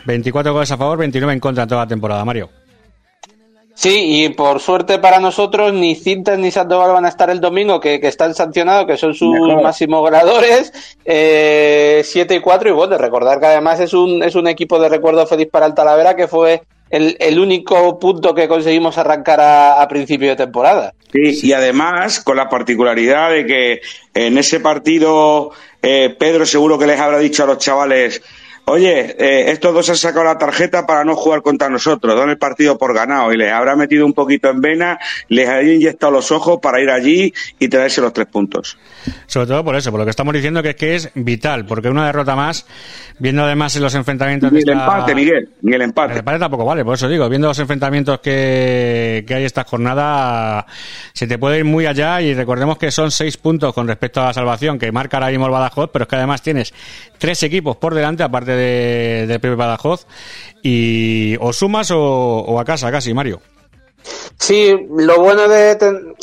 [0.05, 2.51] 24 goles a favor, 29 en contra en toda la temporada, Mario.
[3.83, 7.81] Sí, y por suerte para nosotros, ni Cintas ni Sandoval van a estar el domingo,
[7.81, 10.73] que, que están sancionados, que son sus máximos ganadores,
[11.05, 12.68] eh, 7 y 4.
[12.68, 15.75] Y bueno, recordar que además es un, es un equipo de recuerdo feliz para el
[15.75, 20.95] Talavera, que fue el, el único punto que conseguimos arrancar a, a principio de temporada.
[21.12, 23.81] Sí, y además con la particularidad de que
[24.14, 25.51] en ese partido
[25.83, 28.23] eh, Pedro seguro que les habrá dicho a los chavales,
[28.64, 32.38] oye, eh, estos dos han sacado la tarjeta para no jugar contra nosotros, dan el
[32.38, 34.98] partido por ganado y les habrá metido un poquito en vena,
[35.29, 38.79] les habrá inyectado los ojos para ir allí y traerse los tres puntos.
[39.27, 41.88] Sobre todo por eso, por lo que estamos diciendo que es que es vital, porque
[41.88, 42.66] una derrota más,
[43.18, 44.53] viendo además en los enfrentamientos...
[44.53, 46.12] Ni el esta- empate, Miguel, ni el empate.
[46.12, 50.66] El empate tampoco vale, por eso digo, viendo los enfrentamientos que, que hay esta jornada,
[51.12, 54.27] se te puede ir muy allá y recordemos que son seis puntos con respecto a
[54.27, 56.72] la salvación que marca ahora mismo el Badajoz, pero es que además tienes
[57.18, 60.07] tres equipos por delante, aparte de, de Pepe Badajoz,
[60.62, 63.41] y o sumas o, a casa casi, Mario.
[64.38, 66.15] Sí, lo bueno de ten-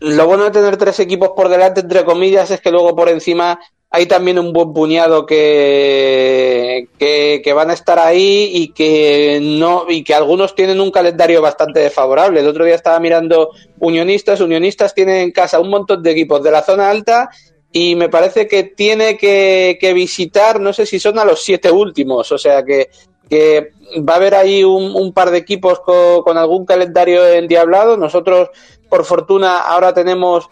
[0.00, 3.58] lo bueno de tener tres equipos por delante, entre comillas, es que luego por encima
[3.90, 10.02] hay también un buen puñado que, que, van a estar ahí y que no y
[10.02, 12.40] que algunos tienen un calendario bastante desfavorable.
[12.40, 16.50] El otro día estaba mirando Unionistas, Unionistas tiene en casa un montón de equipos de
[16.50, 17.30] la zona alta
[17.76, 21.72] y me parece que tiene que, que visitar, no sé si son a los siete
[21.72, 22.88] últimos, o sea que,
[23.28, 23.72] que
[24.08, 27.96] va a haber ahí un, un par de equipos co- con, algún calendario endiablado.
[27.96, 28.50] Nosotros,
[28.88, 30.48] por fortuna, ahora tenemos,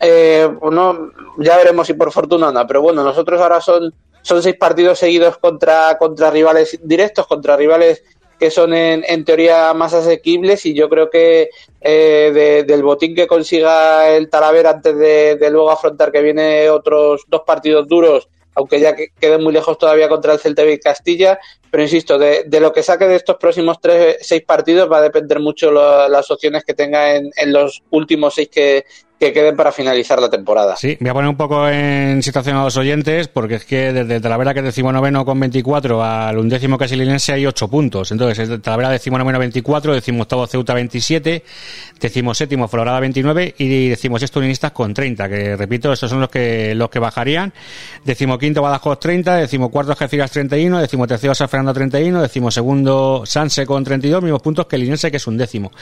[0.00, 4.42] eh, no, ya veremos si por fortuna o no, pero bueno, nosotros ahora son, son
[4.42, 8.02] seis partidos seguidos contra, contra rivales directos, contra rivales
[8.38, 13.14] que son en, en teoría más asequibles y yo creo que eh, de- del botín
[13.14, 18.28] que consiga el Talavera antes de, de luego afrontar que viene otros dos partidos duros,
[18.54, 21.38] aunque ya que queden muy lejos todavía contra el Celta y Castilla,
[21.76, 25.40] pero insisto, de, lo que saque de estos próximos tres, seis partidos va a depender
[25.40, 28.86] mucho lo- las opciones que tenga en, los últimos seis que,
[29.20, 30.76] que queden para finalizar la temporada.
[30.76, 34.20] Sí, voy a poner un poco en situación a los oyentes, porque es que desde
[34.20, 38.10] Talavera, que es decimonoveno con 24, al undécimo casilinense hay 8 puntos.
[38.12, 41.42] Entonces, es de Talavera decimonoveno 24, decimoctavo Ceuta 27,
[41.98, 46.90] decimoséptimo Florada 29 y decimosexto Unionistas con 30, que repito, estos son los que los
[46.90, 47.52] que bajarían.
[48.04, 54.40] Decimoquinto Badajoz 30, decimocuarto Algeciras 31, decimotercero San Fernando 31, decimosegundo Sanse con 32, mismos
[54.40, 55.72] puntos que el Linense, que es un décimo.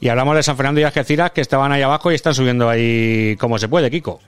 [0.00, 3.36] Y hablamos de San Fernando y Algeciras, que estaban ahí abajo y están subiendo ahí
[3.38, 4.20] como se puede, Kiko.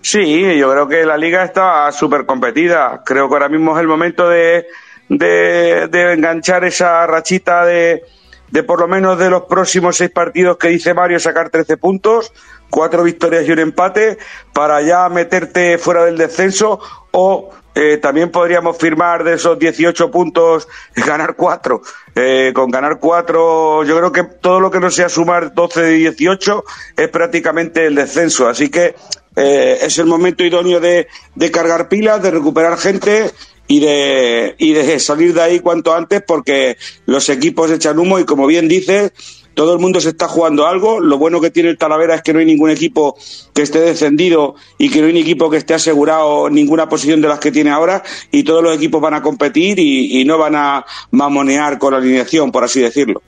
[0.00, 3.02] Sí, yo creo que la liga está súper competida.
[3.04, 4.66] Creo que ahora mismo es el momento de,
[5.08, 8.02] de, de enganchar esa rachita de,
[8.50, 12.32] de por lo menos de los próximos seis partidos que dice Mario sacar 13 puntos,
[12.68, 14.18] cuatro victorias y un empate
[14.52, 16.80] para ya meterte fuera del descenso
[17.12, 21.82] o eh, también podríamos firmar de esos 18 puntos ganar cuatro.
[22.14, 25.92] Eh, con ganar cuatro, yo creo que todo lo que no sea sumar 12 de
[25.92, 26.64] 18
[26.96, 28.48] es prácticamente el descenso.
[28.48, 28.94] Así que
[29.36, 33.30] eh, es el momento idóneo de, de cargar pilas, de recuperar gente
[33.68, 38.24] y de, y de salir de ahí cuanto antes porque los equipos echan humo y
[38.24, 39.12] como bien dices,
[39.60, 41.00] todo el mundo se está jugando algo.
[41.00, 43.18] Lo bueno que tiene el Talavera es que no hay ningún equipo
[43.52, 47.28] que esté descendido y que no hay ningún equipo que esté asegurado ninguna posición de
[47.28, 50.56] las que tiene ahora y todos los equipos van a competir y, y no van
[50.56, 53.20] a mamonear con la alineación, por así decirlo.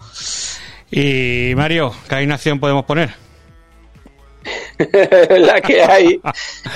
[0.90, 3.10] Y Mario, ¿qué alineación podemos poner?
[5.28, 6.18] la que hay.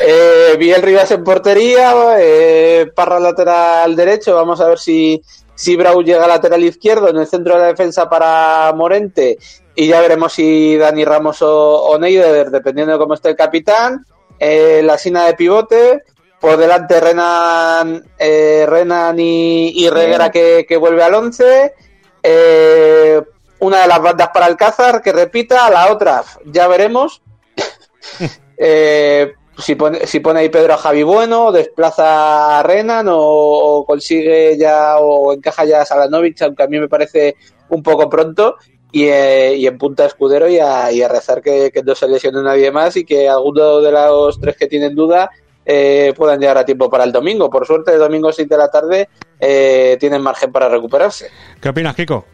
[0.07, 4.35] Eh, Biel Rivas en portería, eh, Parra lateral derecho.
[4.35, 5.23] Vamos a ver si,
[5.57, 9.39] si Brau llega lateral izquierdo en el centro de la defensa para Morente.
[9.75, 14.07] Y ya veremos si Dani Ramos o, o Neider, dependiendo de cómo esté el capitán.
[14.39, 16.05] Eh, la sina de pivote.
[16.39, 21.75] Por delante Renan, eh, Renan y, y Reguera que, que vuelve al 11.
[22.23, 23.23] Eh,
[23.61, 27.23] una de las bandas para Alcázar que repita, la otra ya veremos.
[28.59, 33.85] Eh, si, pone, si pone ahí Pedro a Javi Bueno, desplaza a Renan o, o
[33.85, 37.37] consigue ya o encaja ya a Salanovic, aunque a mí me parece
[37.69, 38.57] un poco pronto.
[38.93, 42.09] Y, eh, y en punta escudero y a, y a rezar que, que no se
[42.09, 45.31] lesione nadie más y que alguno de los tres que tienen duda
[45.67, 47.51] eh, puedan llegar a tiempo para el domingo.
[47.51, 49.09] Por suerte, el domingo 6 de la tarde
[49.41, 51.29] eh, tienen margen para recuperarse.
[51.61, 52.25] ¿Qué opinas, Kiko?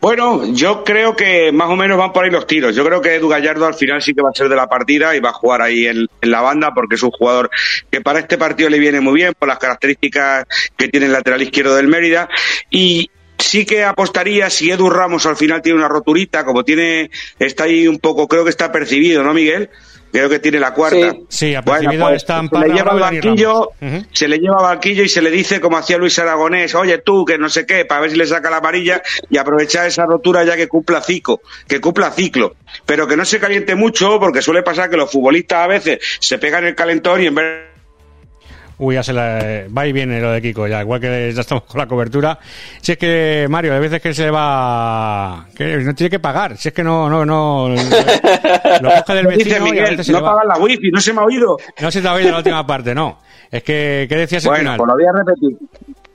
[0.00, 2.74] Bueno, yo creo que más o menos van por ahí los tiros.
[2.74, 5.16] Yo creo que Edu Gallardo al final sí que va a ser de la partida
[5.16, 7.50] y va a jugar ahí en, la banda porque es un jugador
[7.90, 11.42] que para este partido le viene muy bien por las características que tiene el lateral
[11.42, 12.28] izquierdo del Mérida.
[12.70, 17.64] Y, sí que apostaría si Edu Ramos al final tiene una roturita, como tiene, está
[17.64, 19.70] ahí un poco, creo que está percibido, ¿no, Miguel?
[20.10, 21.14] Creo que tiene la cuarta.
[21.28, 23.70] Sí, Bueno, pues, está en se le lleva banquillo,
[24.12, 27.38] se le lleva banquillo y se le dice, como hacía Luis Aragonés, oye tú, que
[27.38, 30.56] no sé qué, para ver si le saca la amarilla y aprovechar esa rotura ya
[30.56, 32.56] que cumpla ciclo, que cumpla ciclo.
[32.86, 36.38] Pero que no se caliente mucho, porque suele pasar que los futbolistas a veces se
[36.38, 37.67] pegan el calentón y en vez
[38.78, 41.64] Uy, ya se la, va y viene lo de Kiko, ya, igual que ya estamos
[41.64, 42.38] con la cobertura.
[42.80, 46.56] Si es que, Mario, hay veces que se le va, que no tiene que pagar,
[46.56, 50.06] si es que no, no, no, lo coge del vecino dice y a Miguel, veces
[50.06, 50.32] se no le va.
[50.34, 51.56] pagan la wifi, no se me ha oído.
[51.80, 53.18] No se te ha oído la última parte, no.
[53.50, 54.76] Es que, ¿qué decías al Bueno, final?
[54.78, 55.58] pues lo voy a repetir.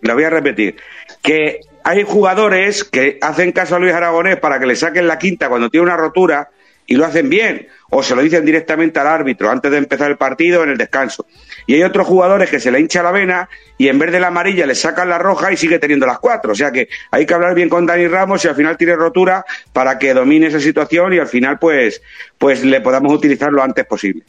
[0.02, 0.76] Lo voy a repetir.
[1.22, 5.50] Que hay jugadores que hacen caso a Luis Aragonés para que le saquen la quinta
[5.50, 6.50] cuando tiene una rotura
[6.86, 7.68] y lo hacen bien.
[7.90, 11.26] O se lo dicen directamente al árbitro antes de empezar el partido en el descanso.
[11.66, 14.28] Y hay otros jugadores que se le hincha la vena y en vez de la
[14.28, 16.52] amarilla le sacan la roja y sigue teniendo las cuatro.
[16.52, 19.46] O sea que hay que hablar bien con Dani Ramos y al final tiene rotura
[19.72, 22.02] para que domine esa situación y al final pues,
[22.38, 24.24] pues le podamos utilizar lo antes posible.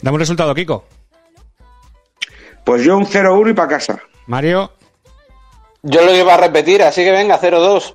[0.00, 0.84] Dame un resultado, Kiko.
[2.64, 3.98] Pues yo un 0-1 y para casa.
[4.26, 4.72] Mario.
[5.82, 7.94] Yo lo iba a repetir, así que venga, 0-2.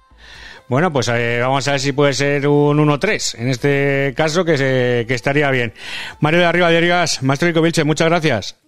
[0.67, 3.35] Bueno, pues eh, vamos a ver si puede ser un 1-3.
[3.37, 5.73] En este caso, que, se, que estaría bien.
[6.19, 8.62] Mario de Arriba de Arribas, Maestro Vilche, muchas gracias.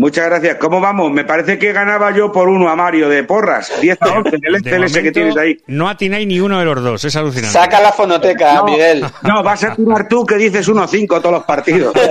[0.00, 0.56] Muchas gracias.
[0.56, 1.12] ¿Cómo vamos?
[1.12, 3.70] Me parece que ganaba yo por uno a Mario de porras.
[3.82, 5.58] 10 a 11 en el De Excel ese que tienes ahí.
[5.66, 7.52] No atináis ni uno de los dos, es alucinante.
[7.52, 9.04] Saca la fonoteca, No, Miguel.
[9.24, 11.92] No, vas a tirar tú que dices 1-5 todos los partidos.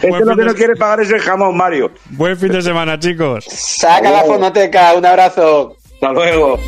[0.00, 1.90] Este lo que no quiere pagar es el jamón, Mario.
[2.10, 3.44] Buen fin de semana, chicos.
[3.44, 5.76] Saca la fonoteca, un abrazo.
[5.94, 6.58] Hasta luego.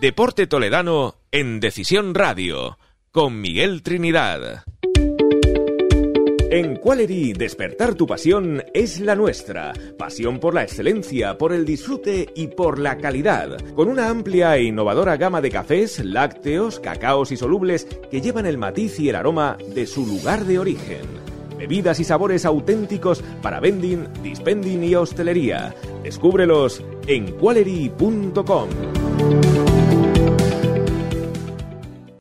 [0.00, 2.78] Deporte Toledano en Decisión Radio
[3.12, 4.64] con Miguel Trinidad.
[6.50, 9.74] En Qualery, despertar tu pasión es la nuestra.
[9.98, 13.58] Pasión por la excelencia, por el disfrute y por la calidad.
[13.74, 18.56] Con una amplia e innovadora gama de cafés, lácteos, cacaos y solubles que llevan el
[18.56, 21.02] matiz y el aroma de su lugar de origen.
[21.58, 25.74] Bebidas y sabores auténticos para vending, dispending y hostelería.
[26.02, 28.68] Descúbrelos en qualery.com.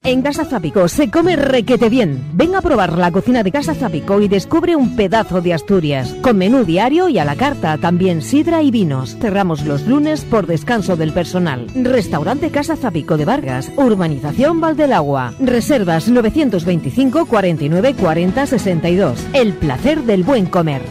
[0.04, 2.32] En Casa Zapico se come requete bien.
[2.34, 6.16] Ven a probar la cocina de Casa Zapico y descubre un pedazo de Asturias.
[6.24, 9.16] Con menú diario y a la carta, también sidra y vinos.
[9.22, 11.68] Cerramos los lunes por descanso del personal.
[11.76, 15.36] Restaurante Casa Zapico de Vargas, Urbanización Valdelagua.
[15.40, 19.28] Reservas 925 49 40 62.
[19.34, 20.82] El placer del buen comer.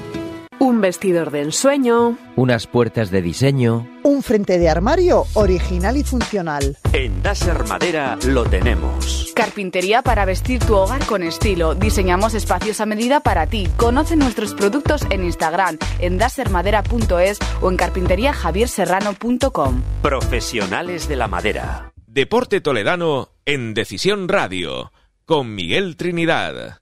[0.61, 2.19] Un vestidor de ensueño.
[2.37, 3.89] Unas puertas de diseño.
[4.03, 6.77] Un frente de armario original y funcional.
[6.93, 9.33] En Dasher Madera lo tenemos.
[9.35, 11.75] Carpintería para vestir tu hogar con estilo.
[11.75, 13.69] Diseñamos espacios a medida para ti.
[13.79, 19.83] Conoce nuestros productos en Instagram, en dasermadera.es o en carpinteriajavierserrano.com.
[20.03, 21.95] Profesionales de la madera.
[22.07, 24.93] Deporte Toledano en Decisión Radio
[25.25, 26.80] con Miguel Trinidad.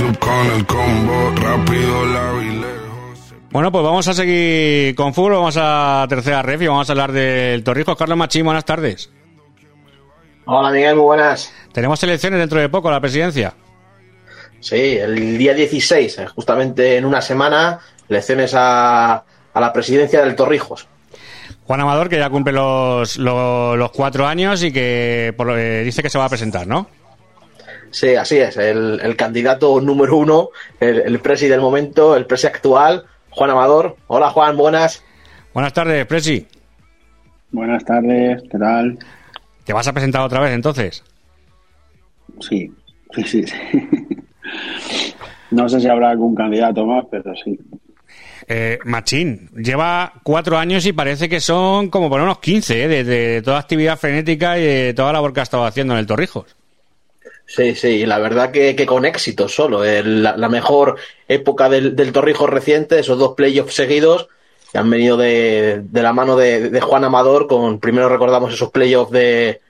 [0.00, 2.32] Con el combo, rápido la
[3.50, 7.12] Bueno, pues vamos a seguir con fútbol, vamos a tercera ref y vamos a hablar
[7.12, 7.98] del Torrijos.
[7.98, 9.10] Carlos Machín, buenas tardes.
[10.46, 11.52] Hola Miguel, muy buenas.
[11.72, 13.52] Tenemos elecciones dentro de poco, la presidencia.
[14.60, 20.34] Sí, el día 16, eh, justamente en una semana, elecciones a, a la presidencia del
[20.34, 20.88] Torrijos.
[21.66, 25.82] Juan Amador, que ya cumple los, los, los cuatro años y que por lo que
[25.84, 26.88] dice que se va a presentar, ¿no?
[27.90, 32.46] Sí, así es, el, el candidato número uno, el, el presi del momento, el presi
[32.46, 33.96] actual, Juan Amador.
[34.06, 35.02] Hola Juan, buenas.
[35.52, 36.46] Buenas tardes, Presi.
[37.50, 38.98] Buenas tardes, ¿qué tal?
[39.64, 41.02] ¿Te vas a presentar otra vez entonces?
[42.40, 42.72] Sí,
[43.14, 43.44] sí, sí.
[43.46, 43.56] sí.
[45.50, 47.58] No sé si habrá algún candidato más, pero sí.
[48.46, 52.88] Eh, Machín, lleva cuatro años y parece que son como por unos 15, ¿eh?
[52.88, 56.00] de, de toda actividad frenética y de toda la labor que ha estado haciendo en
[56.00, 56.56] el Torrijos.
[57.50, 59.82] Sí, sí, la verdad que, que con éxito solo.
[59.82, 60.96] La, mejor
[61.26, 64.28] época del, del Torrijos reciente, esos dos playoffs seguidos,
[64.70, 69.10] que han venido de, de la mano de, Juan Amador, con primero recordamos esos playoffs
[69.10, 69.60] de,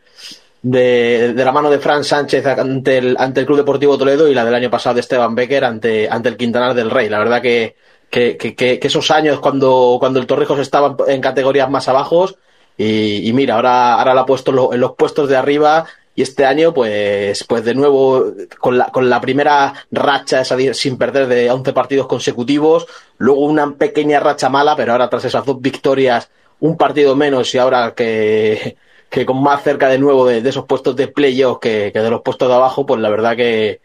[0.60, 4.44] de, la mano de Fran Sánchez ante el, ante el Club Deportivo Toledo y la
[4.44, 7.08] del año pasado de Esteban Becker ante, ante el Quintanar del Rey.
[7.08, 7.76] La verdad que,
[8.10, 12.28] que, que, que esos años cuando, cuando el Torrijos estaba en categorías más abajo
[12.76, 15.86] y, y mira, ahora, ahora la ha puesto en los puestos de arriba
[16.20, 18.26] y este año, pues, pues de nuevo,
[18.58, 23.74] con la, con la primera racha esa sin perder de 11 partidos consecutivos, luego una
[23.74, 28.76] pequeña racha mala, pero ahora tras esas dos victorias, un partido menos y ahora que,
[29.08, 32.10] que con más cerca de nuevo de, de esos puestos de playoff que, que de
[32.10, 33.80] los puestos de abajo, pues la verdad que,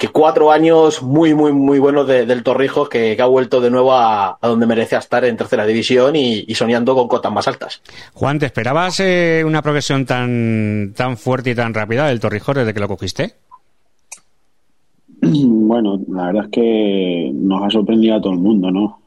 [0.00, 3.70] que cuatro años muy, muy, muy buenos de- del Torrijos que, que ha vuelto de
[3.70, 7.46] nuevo a, a donde merece estar en tercera división y, y soñando con cotas más
[7.46, 7.82] altas.
[8.14, 12.72] Juan, ¿te esperabas eh, una progresión tan, tan fuerte y tan rápida del Torrijos desde
[12.72, 13.34] que lo cogiste?
[15.22, 19.00] Bueno, la verdad es que nos ha sorprendido a todo el mundo, ¿no?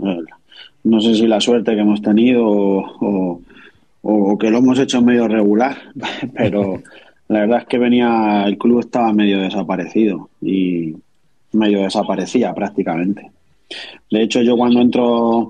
[0.86, 3.42] No sé si la suerte que hemos tenido o, o-
[4.06, 5.78] o que lo hemos hecho medio regular,
[6.36, 6.82] pero
[7.34, 10.96] la verdad es que venía, el club estaba medio desaparecido y
[11.54, 13.32] medio desaparecía prácticamente.
[14.12, 15.50] De hecho, yo cuando entro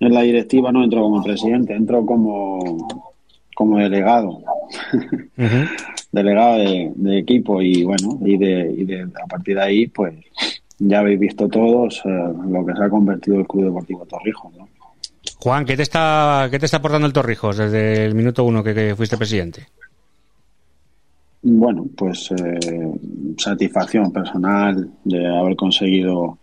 [0.00, 2.88] en la directiva no entro como presidente, entro como,
[3.54, 4.40] como delegado
[6.12, 10.14] delegado de, de equipo y bueno, y de, y de a partir de ahí, pues
[10.78, 14.66] ya habéis visto todos eh, lo que se ha convertido el Club Deportivo Torrijos, ¿no?
[15.40, 18.72] Juan, ¿qué te está, qué te está aportando el Torrijos desde el minuto uno que,
[18.72, 19.66] que fuiste presidente?
[21.40, 22.92] Bueno, pues eh,
[23.36, 26.38] satisfacción personal de haber conseguido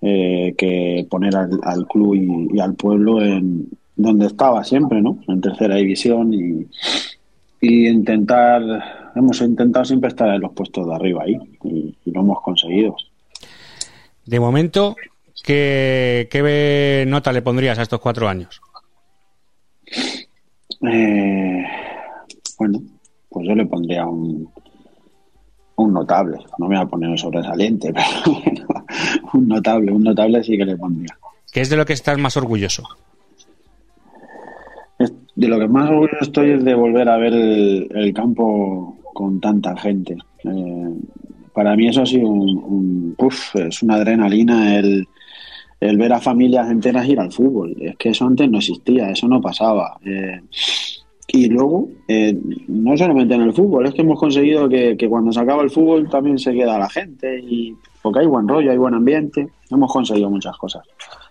[0.00, 5.18] eh, que poner al, al club y, y al pueblo en donde estaba siempre, ¿no?
[5.28, 6.66] En tercera división y,
[7.60, 8.62] y intentar,
[9.14, 12.96] hemos intentado siempre estar en los puestos de arriba ahí y, y lo hemos conseguido.
[14.24, 14.96] De momento,
[15.44, 18.60] ¿qué, qué nota le pondrías a estos cuatro años?
[20.88, 21.62] Eh,
[22.58, 22.80] bueno,
[23.30, 24.48] pues yo le pondría un,
[25.76, 26.38] un notable.
[26.58, 28.66] No me voy a poner un sobresaliente, pero bueno,
[29.32, 31.16] un notable, un notable sí que le pondría.
[31.52, 32.84] ¿Qué es de lo que estás más orgulloso?
[35.36, 39.40] De lo que más orgulloso estoy es de volver a ver el, el campo con
[39.40, 40.16] tanta gente.
[40.44, 40.88] Eh,
[41.54, 45.08] para mí eso ha sido un, un- uf, es una adrenalina el,
[45.80, 47.74] el ver a familias enteras ir al fútbol.
[47.80, 49.98] Es que eso antes no existía, eso no pasaba.
[50.04, 50.40] Eh,
[51.32, 52.36] y luego, eh,
[52.68, 55.70] no solamente en el fútbol, es que hemos conseguido que, que cuando se acaba el
[55.70, 59.92] fútbol también se queda la gente, y porque hay buen rollo, hay buen ambiente, hemos
[59.92, 60.82] conseguido muchas cosas.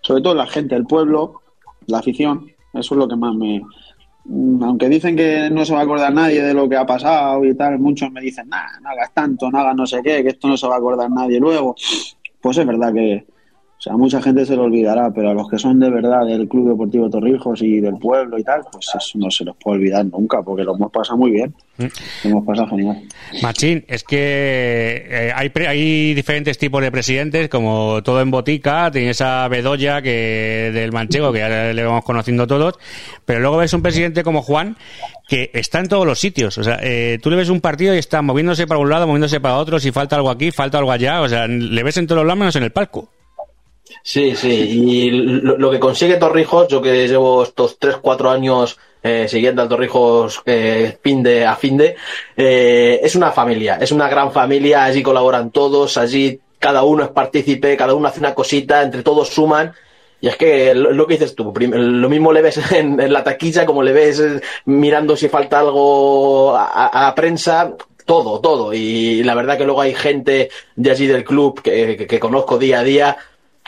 [0.02, 1.42] Sobre todo la gente, el pueblo,
[1.88, 3.62] la afición, eso es lo que más me...
[4.26, 7.44] Mm, Aunque dicen que no se va a acordar nadie de lo que ha pasado
[7.44, 10.30] y tal, muchos me dicen, nah, no hagas tanto, no hagas no sé qué, que
[10.30, 11.76] esto no se va a acordar nadie luego.
[12.40, 13.26] Pues es verdad que,
[13.80, 16.50] o sea, mucha gente se lo olvidará, pero a los que son de verdad del
[16.50, 20.06] Club Deportivo Torrijos y del pueblo y tal, pues eso no se los puede olvidar
[20.06, 21.54] nunca, porque lo hemos pasado muy bien.
[22.26, 23.02] Lo hemos pasado genial.
[23.42, 28.92] Machín, es que eh, hay, pre- hay diferentes tipos de presidentes, como todo en botica,
[28.92, 32.78] tienes a Bedoya que del manchego, que ya le vamos conociendo todos,
[33.24, 34.76] pero luego ves un presidente como Juan,
[35.30, 36.58] que está en todos los sitios.
[36.58, 39.40] O sea, eh, tú le ves un partido y está moviéndose para un lado, moviéndose
[39.40, 42.18] para otro, si falta algo aquí, falta algo allá, o sea, le ves en todos
[42.18, 43.08] los lados menos en el palco.
[44.04, 49.62] Sí, sí, y lo, que consigue Torrijos, yo que llevo estos 3-4 años eh, siguiendo
[49.62, 51.96] al Torrijos eh, fin de a fin de,
[52.36, 57.10] eh, es una familia, es una gran familia, allí colaboran todos, allí cada uno es
[57.10, 59.74] partícipe, cada uno hace una cosita, entre todos suman.
[60.22, 63.84] Y es que lo, que dices tú, lo mismo le ves en, la taquilla como
[63.84, 67.74] le ves eh, mirando si falta algo a, a- prensa,
[68.06, 68.74] todo, todo.
[68.74, 72.80] Y la verdad que luego hay gente de allí del club que- que conozco día
[72.80, 73.18] a día,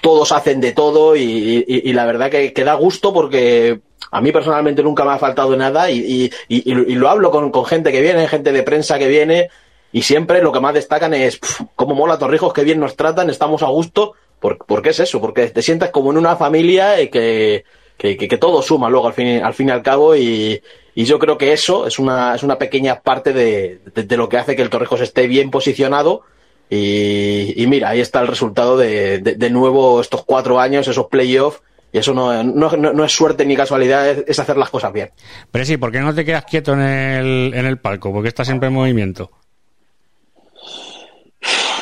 [0.02, 3.80] todos hacen de todo y, la verdad que, que da gusto porque
[4.12, 8.28] a mí personalmente nunca me ha faltado nada y, lo- hablo con, gente que viene,
[8.28, 9.50] gente de prensa que viene
[9.94, 13.30] y siempre lo que más destacan es "Pf, cómo mola Torrijos, qué bien nos tratan,
[13.30, 14.14] estamos a gusto.
[14.40, 15.22] ¿Por, por qué es eso?
[15.22, 17.64] Porque te sientas como en una familia que,
[17.98, 20.62] que, que- todo suma luego al fin, al fin y al cabo y,
[20.96, 24.38] y yo creo que eso es una, es una pequeña parte de- de lo que
[24.38, 26.24] hace que el Torrijos esté bien posicionado
[26.72, 31.08] y, y mira, ahí está el resultado de, de, de nuevo estos cuatro años, esos
[31.08, 31.62] playoffs
[31.94, 35.10] y eso no, no, no- es suerte ni casualidad, es, es hacer las cosas bien.
[35.52, 38.14] Pero sí, ¿por qué no te quedas quieto en el, en el palco?
[38.14, 39.30] Porque estás siempre en movimiento.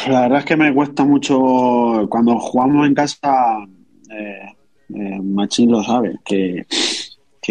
[0.08, 3.58] La verdad es que me cuesta mucho cuando jugamos en casa,
[4.10, 4.42] eh,
[4.96, 6.66] eh, Machín lo sabe, que,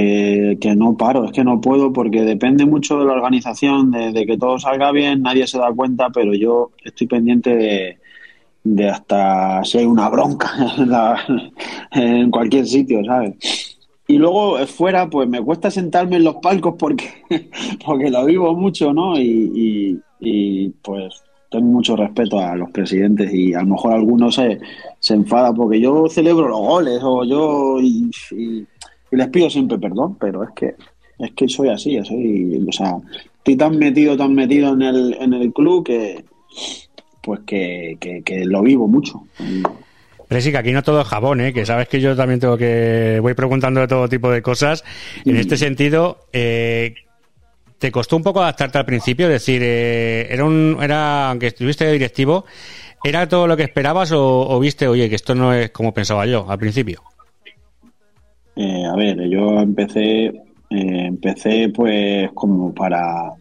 [0.03, 4.39] que, no paro, es que no puedo porque depende mucho de la organización, de, que
[4.39, 7.99] todo salga bien, nadie se da cuenta, pero yo estoy pendiente
[8.63, 10.51] de, hasta si hay una bronca
[11.93, 13.79] en, cualquier sitio, ¿sabes?
[14.07, 17.25] y luego eh, fuera, pues me cuesta sentarme en los palcos porque,
[17.85, 19.19] porque lo vivo mucho, ¿no?
[19.19, 24.35] Y, y, y, pues tengo mucho respeto a los presidentes y a lo mejor algunos
[24.35, 24.61] se,
[24.99, 28.11] se enfada porque yo celebro los goles o yo y,
[29.11, 30.75] y- les pido siempre perdón, pero es que
[31.19, 32.97] es que soy así, soy, o sea,
[33.39, 36.25] estoy tan metido, tan metido en el, en el club que
[37.23, 39.23] pues que, que, que lo vivo mucho.
[40.29, 41.53] Pero sí que aquí no todo es jabón, ¿eh?
[41.53, 44.85] que sabes que yo también tengo que voy preguntando de todo tipo de cosas.
[45.25, 46.95] En este sentido, eh,
[47.79, 49.27] ¿te costó un poco adaptarte al principio?
[49.27, 52.45] Es decir, eh, era un, era, aunque estuviste de directivo,
[53.03, 56.27] ¿era todo lo que esperabas o, o viste, oye, que esto no es como pensaba
[56.27, 57.03] yo al principio?
[58.61, 60.35] Eh, a ver, yo empecé, eh,
[60.69, 63.33] empecé pues como para,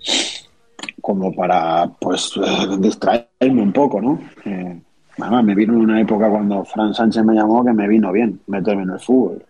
[1.02, 2.34] como para pues
[2.80, 4.20] distraerme un poco, ¿no?
[4.46, 4.80] Eh,
[5.18, 8.84] además, me vino una época cuando Fran Sánchez me llamó que me vino bien meterme
[8.84, 9.44] en el fútbol.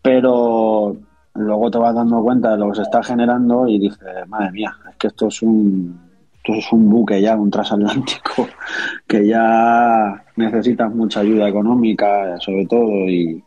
[0.00, 0.96] Pero
[1.34, 4.74] luego te vas dando cuenta de lo que se está generando y dices, madre mía,
[4.88, 6.00] es que esto es un,
[6.36, 8.48] esto es un buque ya, un transatlántico,
[9.06, 13.44] que ya necesitas mucha ayuda económica, sobre todo, y,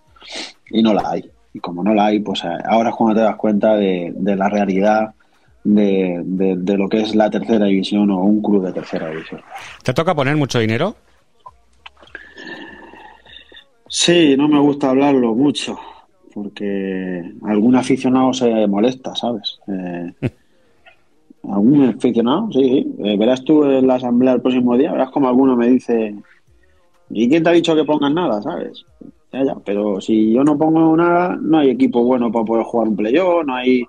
[0.71, 1.29] y no la hay.
[1.53, 4.35] Y como no la hay, pues eh, ahora es cuando te das cuenta de, de
[4.35, 5.13] la realidad
[5.63, 9.41] de, de- de lo que es la tercera división o un club de tercera división.
[9.83, 10.95] ¿Te toca poner mucho dinero?
[13.87, 15.77] Sí, no me gusta hablarlo mucho,
[16.33, 19.59] porque algún aficionado se molesta, ¿sabes?
[19.67, 20.13] Eh,
[21.49, 22.95] algún aficionado, sí, sí.
[23.03, 26.15] Eh, verás tú en la asamblea el próximo día, verás como alguno me dice,
[27.09, 28.85] ¿y quién te ha dicho que pongas nada, sabes?
[29.65, 33.45] Pero si yo no pongo nada, no hay equipo bueno para poder jugar un playoff,
[33.45, 33.85] no hay,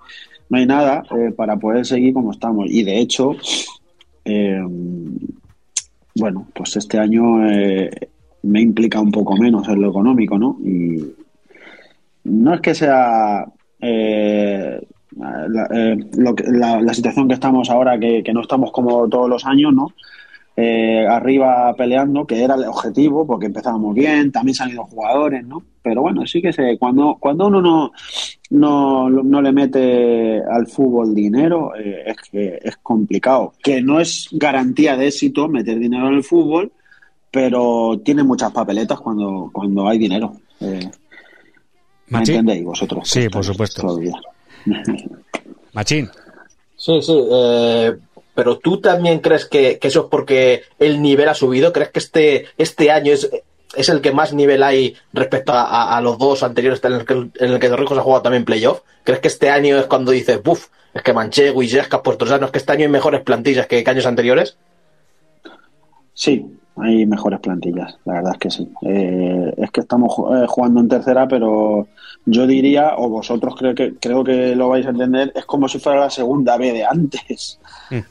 [0.49, 2.69] no hay nada eh, para poder seguir como estamos.
[2.69, 3.35] Y de hecho,
[4.25, 4.61] eh,
[6.15, 7.89] bueno, pues este año eh,
[8.43, 10.57] me implica un poco menos en lo económico, ¿no?
[10.63, 11.03] Y
[12.25, 13.45] no es que sea
[13.79, 14.79] eh,
[15.17, 16.07] la,
[16.51, 19.87] la- la situación que estamos ahora, que no estamos como todos los años, ¿no?
[20.57, 25.45] Eh, arriba peleando, que era el objetivo, porque empezábamos bien, también se han ido jugadores,
[25.45, 25.63] ¿no?
[25.81, 27.91] Pero bueno, sí que se, cuando, cuando uno no,
[28.49, 33.53] no, no le mete al fútbol dinero, eh, es que es complicado.
[33.63, 36.71] Que no es garantía de éxito meter dinero en el fútbol,
[37.31, 40.33] pero tiene muchas papeletas cuando, cuando hay dinero.
[40.59, 40.91] Eh,
[42.07, 42.31] ¿Me Machi?
[42.33, 43.07] entendéis vosotros?
[43.07, 43.83] Sí, por supuesto.
[43.83, 44.13] Todavía.
[45.73, 46.09] Machín.
[46.75, 47.13] Sí, sí.
[47.31, 47.95] eh,
[48.41, 51.71] pero tú también crees que, eso es porque el nivel ha subido.
[51.71, 53.29] ¿Crees que este, este año es,
[53.75, 57.51] es el que más nivel hay respecto a los dos anteriores en el que, en
[57.51, 58.81] el que Torrijos ha jugado también playoff?
[59.03, 62.51] ¿Crees que este año es cuando dices, buf, es que Manchego, Illescas, Puerto Llano, es
[62.51, 64.57] que este año hay mejores plantillas que, que años anteriores?
[66.15, 66.43] Sí,
[66.77, 68.69] hay mejores plantillas, la verdad es que sí.
[68.83, 71.87] Eh, es que estamos eh, jugando en tercera, pero
[72.25, 75.79] yo diría, o vosotros creo que, creo que lo vais a entender, es como si
[75.79, 77.59] fuera la segunda B de antes.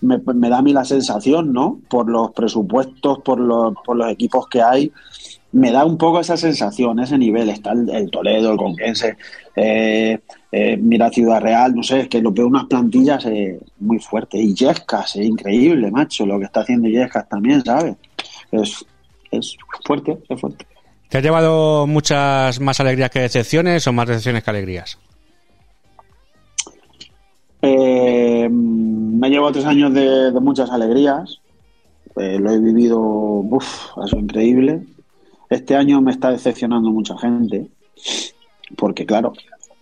[0.03, 1.81] Me, me da a mí la sensación, ¿no?
[1.89, 4.93] Por los presupuestos, por los, por los equipos que hay,
[5.53, 7.49] me da un poco esa sensación, ese nivel.
[7.49, 9.17] Está el, el Toledo, el Conquense,
[9.57, 10.19] eh,
[10.53, 14.41] eh, mira Ciudad Real, no sé, es que lo veo unas plantillas eh, muy fuertes.
[14.41, 17.97] Y Yescas, es increíble, macho, lo que está haciendo Yescas también, ¿sabes?
[18.53, 18.85] Es,
[19.31, 20.67] es fuerte, es fuerte.
[21.09, 24.99] ¿Te ha llevado muchas más alegrías que decepciones o más decepciones que alegrías?
[27.63, 31.41] Eh, me ha llevado tres años de, de muchas alegrías.
[32.17, 34.83] Eh, lo he vivido, uff, sido increíble.
[35.49, 37.69] Este año me está decepcionando mucha gente,
[38.77, 39.33] porque claro,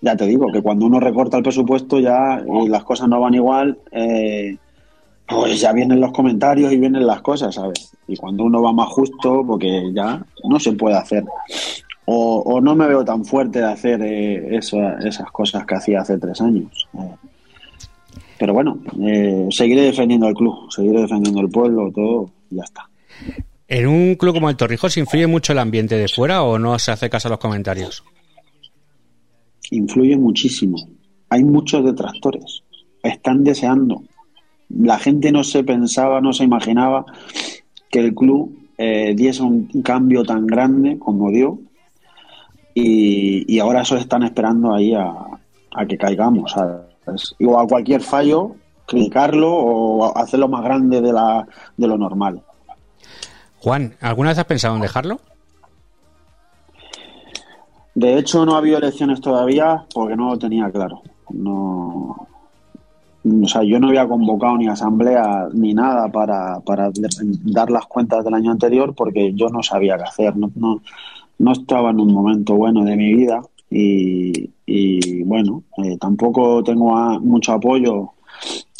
[0.00, 3.34] ya te digo que cuando uno recorta el presupuesto ya y las cosas no van
[3.34, 4.56] igual, eh,
[5.26, 7.94] pues ya vienen los comentarios y vienen las cosas, ¿sabes?
[8.08, 11.24] Y cuando uno va más justo, porque ya no se puede hacer.
[12.06, 16.00] O, o no me veo tan fuerte de hacer eh, eso- esas cosas que hacía
[16.00, 16.88] hace tres años.
[16.94, 17.14] Eh,
[18.38, 22.88] pero bueno, eh, seguiré defendiendo al club, seguiré defendiendo el pueblo, todo, y ya está.
[23.66, 26.92] ¿En un club como el Torrijos influye mucho el ambiente de fuera o no se
[26.92, 28.02] hace caso a los comentarios?
[29.70, 30.78] Influye muchísimo.
[31.28, 32.62] Hay muchos detractores.
[33.02, 34.02] Están deseando.
[34.70, 37.04] La gente no se pensaba, no se imaginaba
[37.90, 41.58] que el club eh, diese un cambio tan grande como dio.
[42.74, 45.12] Y, y ahora eso están esperando ahí a,
[45.74, 46.52] a que caigamos.
[46.52, 47.34] ¿sabes?
[47.44, 48.54] O a cualquier fallo,
[48.86, 52.42] criticarlo o hacerlo más grande de, la, de lo normal.
[53.60, 55.20] Juan, ¿alguna vez has pensado en dejarlo?
[57.94, 61.02] De hecho, no ha habido elecciones todavía porque no lo tenía claro.
[61.30, 62.27] No,
[63.24, 66.90] o sea, yo no había convocado ni asamblea ni nada para, para
[67.44, 70.36] dar las cuentas del año anterior porque yo no sabía qué hacer.
[70.36, 70.80] No, no,
[71.38, 76.94] no estaba en un momento bueno de mi vida y, y bueno, eh, tampoco tengo
[77.20, 78.10] mucho apoyo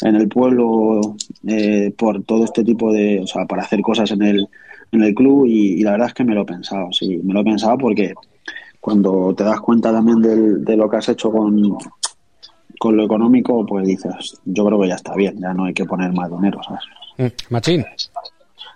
[0.01, 1.15] en el pueblo
[1.45, 4.47] eh, por todo este tipo de, o sea, para hacer cosas en el,
[4.91, 7.33] en el club y, y la verdad es que me lo he pensado, sí, me
[7.33, 8.13] lo he pensado porque
[8.79, 11.77] cuando te das cuenta también del- de lo que has hecho con,
[12.79, 15.85] con lo económico, pues dices, yo creo que ya está bien, ya no hay que
[15.85, 16.81] poner más dinero, ¿sabes?
[17.17, 17.85] Mm, Machín.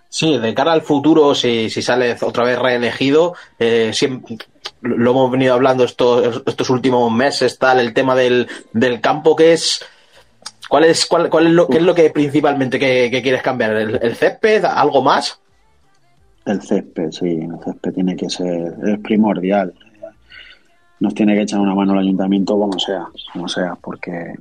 [0.10, 4.38] Sí, de cara al futuro, si, si sale otra vez reelegido, eh, siempre,
[4.82, 9.54] lo hemos venido hablando estos, estos últimos meses, tal, el tema del, del campo, que
[9.54, 9.84] es,
[10.68, 13.72] ¿cuál es, cuál, cuál es lo, qué es lo que principalmente que, que quieres cambiar?
[13.72, 14.66] ¿El, el césped?
[14.66, 15.40] ¿Algo más?
[16.46, 19.74] El césped, sí, el césped tiene que ser, es primordial.
[21.04, 24.36] Nos tiene que echar una mano el ayuntamiento como sea, como sea, porque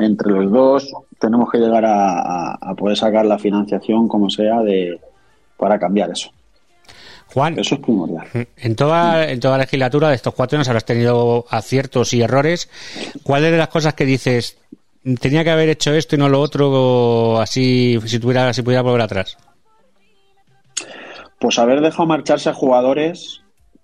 [0.00, 4.98] entre los dos tenemos que llegar a, poder sacar la financiación como sea de
[5.56, 6.32] para cambiar eso.
[7.28, 7.56] Juan.
[7.56, 8.26] Eso es primordial.
[8.56, 12.68] En toda, en toda la legislatura de estos cuatro años habrás tenido aciertos y errores.
[13.22, 14.58] ¿Cuáles de las cosas que dices
[15.20, 19.02] tenía que haber hecho esto y no lo otro así si tuviera si pudiera volver
[19.02, 19.36] atrás?
[21.38, 23.41] Pues haber dejado marcharse a jugadores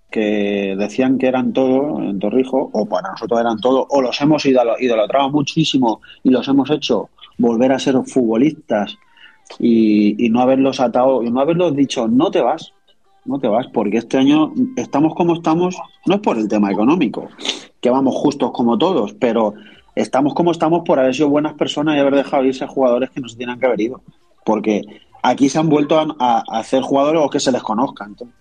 [0.09, 4.45] que decían que eran todo en Torrijo, o para nosotros eran todo, o los hemos
[4.45, 8.97] idolatrado muchísimo y los hemos hecho volver a ser futbolistas
[9.59, 12.73] y, y no haberlos atado, y no haberlos dicho, no te vas,
[13.25, 17.29] no te vas, porque este año estamos como estamos, no es por el tema económico,
[17.79, 19.53] que vamos justos como todos, pero
[19.95, 23.21] estamos como estamos por haber sido buenas personas y haber dejado irse a jugadores que
[23.21, 24.01] no se tienen que haber ido,
[24.43, 24.81] porque
[25.21, 28.05] aquí se han vuelto a hacer jugadores o que se les conozca.
[28.05, 28.35] entonces,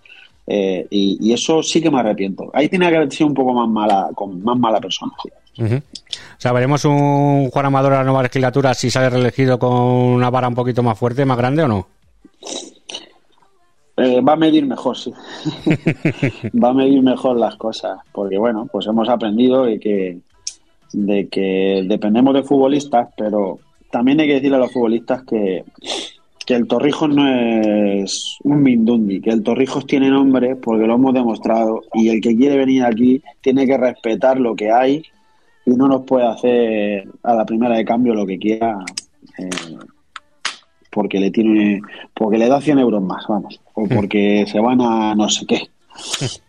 [0.51, 2.51] eh, y, y eso sí que me arrepiento.
[2.55, 5.13] Ahí tiene que haber sido un poco más mala, con más mala persona.
[5.59, 5.75] Ujú.
[5.75, 10.31] O sea, veremos un Juan Amador a la nueva legislatura si sale reelegido con una
[10.31, 11.87] vara un poquito más fuerte, más grande o no.
[13.99, 15.13] Eh, va a medir mejor, sí.
[16.65, 20.19] va a medir mejor las cosas, porque bueno, pues hemos aprendido de que,
[20.95, 23.59] de que dependemos de futbolistas, pero
[23.91, 25.65] también hay que decirle a los futbolistas que,
[26.49, 31.13] que el Torrijos no es un Mindundi, que el Torrijos tiene nombre porque lo hemos
[31.13, 35.03] demostrado y el que quiere venir aquí tiene que respetar lo que hay
[35.67, 38.79] y no nos puede hacer a la primera de cambio lo que quiera
[39.37, 39.77] eh,
[40.91, 41.83] porque le tiene
[42.15, 45.61] porque le da 100 euros más, vamos, o porque se van a no sé qué.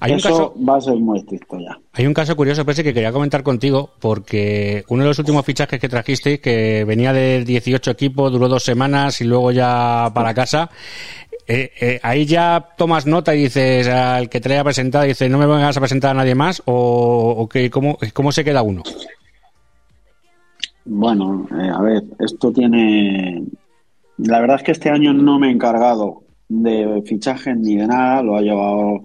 [0.00, 1.78] Hay un Eso caso- va a ser muy estricto ya.
[1.92, 5.80] Hay un caso curioso, Presi, que quería comentar contigo, porque uno de los últimos fichajes
[5.80, 10.70] que trajiste, que venía de 18 equipos, duró dos semanas y luego ya para casa,
[11.46, 15.38] eh, eh, ahí ya tomas nota y dices al que te haya presentado, dices, no
[15.38, 18.82] me vengas a presentar a nadie más, o, o que, ¿cómo, ¿cómo se queda uno?
[20.84, 23.44] Bueno, eh, a ver, esto tiene.
[24.18, 28.22] La verdad es que este año no me he encargado de fichajes ni de nada,
[28.22, 29.02] lo ha llevado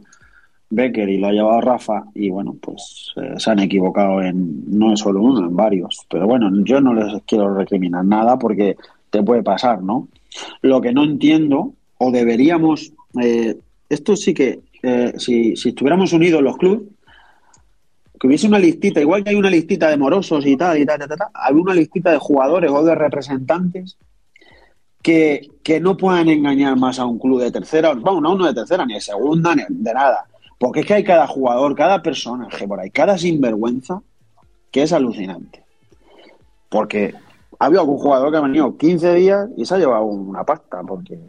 [0.76, 4.64] Becker y lo ha llevado Rafa, y bueno, pues eh, se han equivocado en.
[4.78, 6.06] No es solo uno, en varios.
[6.10, 8.76] Pero bueno, yo no les quiero recriminar nada porque
[9.10, 10.08] te puede pasar, ¿no?
[10.62, 12.94] Lo que no entiendo, o deberíamos.
[13.22, 13.58] eh,
[13.90, 16.82] esto sí que, eh, si, si estuviéramos unidos los clubes,
[18.20, 20.98] que hubiese una listita, igual que hay una listita de morosos y tal, y tal,
[20.98, 23.98] tal, tal, hay una listita de jugadores o de representantes
[25.04, 28.54] que, que no puedan engañar más a un club de tercera, vamos, no uno de
[28.54, 30.26] tercera, ni de segunda, ni de nada.
[30.60, 34.02] Porque es que hay cada jugador, cada personaje por ahí, cada sinvergüenza,
[34.72, 35.64] que es alucinante.
[36.70, 37.14] Porque
[37.60, 40.82] ha habido algún jugador que ha venido 15 días y se ha llevado una pasta,
[40.84, 41.20] porque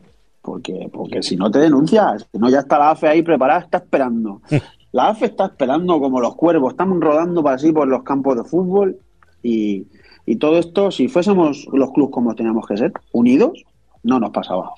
[0.43, 3.79] porque porque si no te denuncias, si no ya está la AFE ahí preparada, está
[3.79, 4.41] esperando.
[4.93, 8.45] La AFE está esperando como los cuervos, estamos rodando para así por los campos de
[8.45, 8.97] fútbol
[9.43, 9.89] y,
[10.25, 13.65] y todo esto, si fuésemos los clubes como teníamos que ser, unidos,
[14.05, 14.73] no nos pasaba.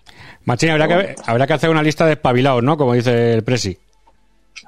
[0.46, 2.78] Machín, habrá que, habrá que hacer una lista de espabilados, ¿no?
[2.78, 3.76] Como dice el Presi.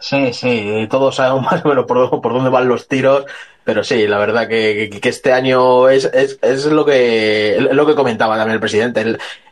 [0.01, 3.25] Sí, sí, todos sabemos más o menos por, por dónde van los tiros,
[3.65, 8.55] pero sí, la verdad que, este año es, es, lo que lo que comentaba también
[8.55, 9.01] el presidente.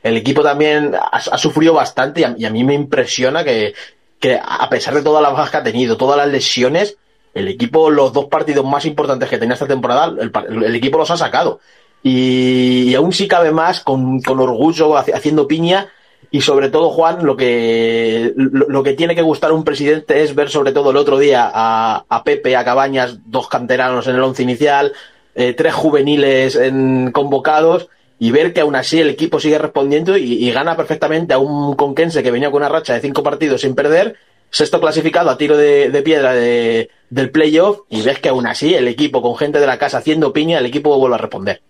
[0.02, 3.74] El, equipo también ha, sufrido bastante y a, y a mí me impresiona que,
[4.20, 6.96] que a pesar de todas las bajas que ha tenido, todas las lesiones,
[7.34, 10.32] el equipo, los dos partidos más importantes que tenía esta temporada, el,
[10.64, 11.60] el equipo los ha sacado.
[12.02, 15.88] Y, y aún sí cabe más con, con orgullo haci- haciendo piña
[16.30, 20.50] y sobre todo, Juan, lo que, lo, que tiene que gustar un presidente es ver
[20.50, 24.42] sobre todo el otro día a, a Pepe, a Cabañas, dos canteranos en el once
[24.42, 24.92] inicial,
[25.34, 27.88] eh, tres juveniles en, convocados
[28.18, 32.22] y ver que aún así el equipo sigue respondiendo y, gana perfectamente a un conquense
[32.22, 34.16] que venía con una racha de cinco partidos sin perder,
[34.50, 38.74] sexto clasificado a tiro de, de piedra de- del playoff y ves que aún así
[38.74, 41.60] el equipo con gente de la casa haciendo piña, el equipo vuelve a responder.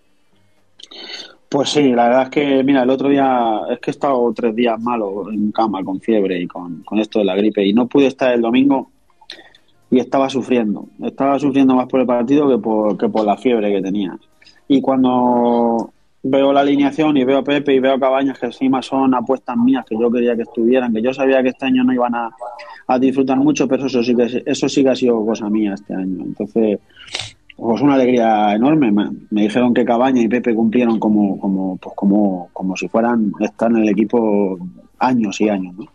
[1.56, 4.54] Pues sí, la verdad es que, mira, el otro día es que he estado tres
[4.54, 7.86] días malo en cama con fiebre y con, con esto de la gripe y no
[7.86, 8.90] pude estar el domingo
[9.90, 10.86] y estaba sufriendo.
[11.02, 14.18] Estaba sufriendo más por el partido que por, que por la fiebre que tenía.
[14.68, 18.82] Y cuando veo la alineación y veo a Pepe y veo a Cabañas, que encima
[18.82, 21.94] son apuestas mías, que yo quería que estuvieran, que yo sabía que este año no
[21.94, 22.28] iban a,
[22.86, 25.94] a disfrutar mucho, pero eso sí, que, eso sí que ha sido cosa mía este
[25.94, 26.22] año.
[26.22, 26.80] Entonces,
[27.56, 28.92] pues una alegría enorme.
[28.92, 33.70] Me, dijeron que Cabaña y Pepe cumplieron como, como, pues como, como si fueran estar
[33.70, 34.58] en el equipo
[34.98, 35.74] años y años.
[35.76, 35.86] ¿no?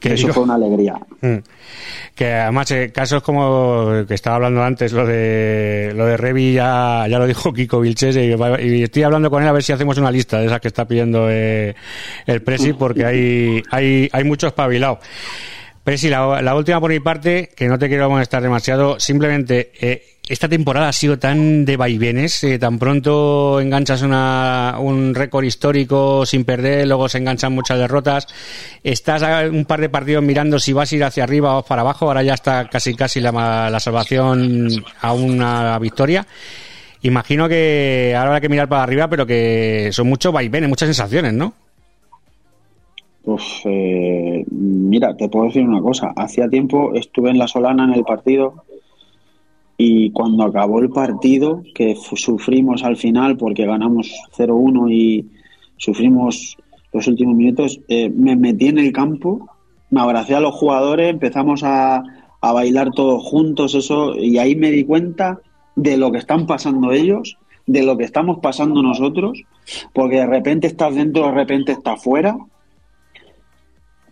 [0.00, 0.94] Que Eso digo- fue una alegría.
[1.22, 1.36] Mm.
[2.14, 7.06] Que además, eh, casos como que estaba hablando antes, lo de lo de Revi ya,
[7.08, 10.10] ya lo dijo Kiko Vilches y, estoy hablando con él a ver si hacemos una
[10.10, 11.74] lista de esas que está pidiendo eh,
[12.26, 14.98] el Presi porque hay, hay, hay mucho espabilado.
[15.84, 20.15] Presi, la, la última por mi parte, que no te quiero molestar demasiado, simplemente eh,
[20.28, 26.26] esta temporada ha sido tan de vaivenes, eh, tan pronto enganchas una, un récord histórico
[26.26, 28.26] sin perder, luego se enganchan muchas derrotas,
[28.82, 32.06] estás un par de partidos mirando si vas a ir hacia arriba o para abajo,
[32.06, 34.68] ahora ya está casi casi la, la salvación
[35.00, 36.26] a una victoria.
[37.02, 41.34] Imagino que ahora habrá que mirar para arriba, pero que son muchos vaivenes, muchas sensaciones,
[41.34, 41.52] ¿no?
[43.22, 46.12] Uf, eh, mira, te puedo decir una cosa.
[46.16, 48.64] Hacía tiempo estuve en la Solana en el partido
[49.78, 55.26] y cuando acabó el partido, que sufrimos al final porque ganamos 0-1 y
[55.76, 56.56] sufrimos
[56.92, 59.50] los últimos minutos, eh, me metí en el campo,
[59.90, 62.02] me abracé a los jugadores, empezamos a,
[62.40, 65.40] a bailar todos juntos, eso, y ahí me di cuenta
[65.74, 69.42] de lo que están pasando ellos, de lo que estamos pasando nosotros,
[69.92, 72.38] porque de repente estás dentro, de repente estás fuera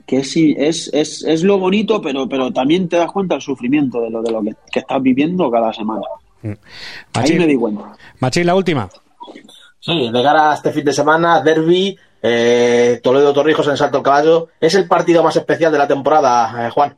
[0.07, 4.00] que es, es, es, es lo bonito, pero, pero también te das cuenta del sufrimiento
[4.00, 6.02] de lo, de lo que, que estás viviendo cada semana.
[6.42, 6.57] Ahí
[7.14, 7.38] Machín.
[7.38, 7.96] me di cuenta.
[8.20, 8.88] Machín, la última.
[9.80, 14.02] Sí, de cara a este fin de semana, Derby, eh, Toledo Torrijos en Salto al
[14.02, 14.48] Caballo.
[14.61, 16.94] ¿Es el partido más especial de la temporada, eh, Juan?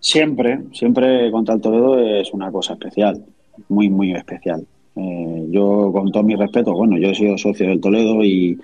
[0.00, 3.24] Siempre, siempre contra el Toledo es una cosa especial,
[3.68, 4.66] muy, muy especial.
[4.96, 8.58] Eh, yo, con todo mi respeto, bueno, yo he sido socio del Toledo y,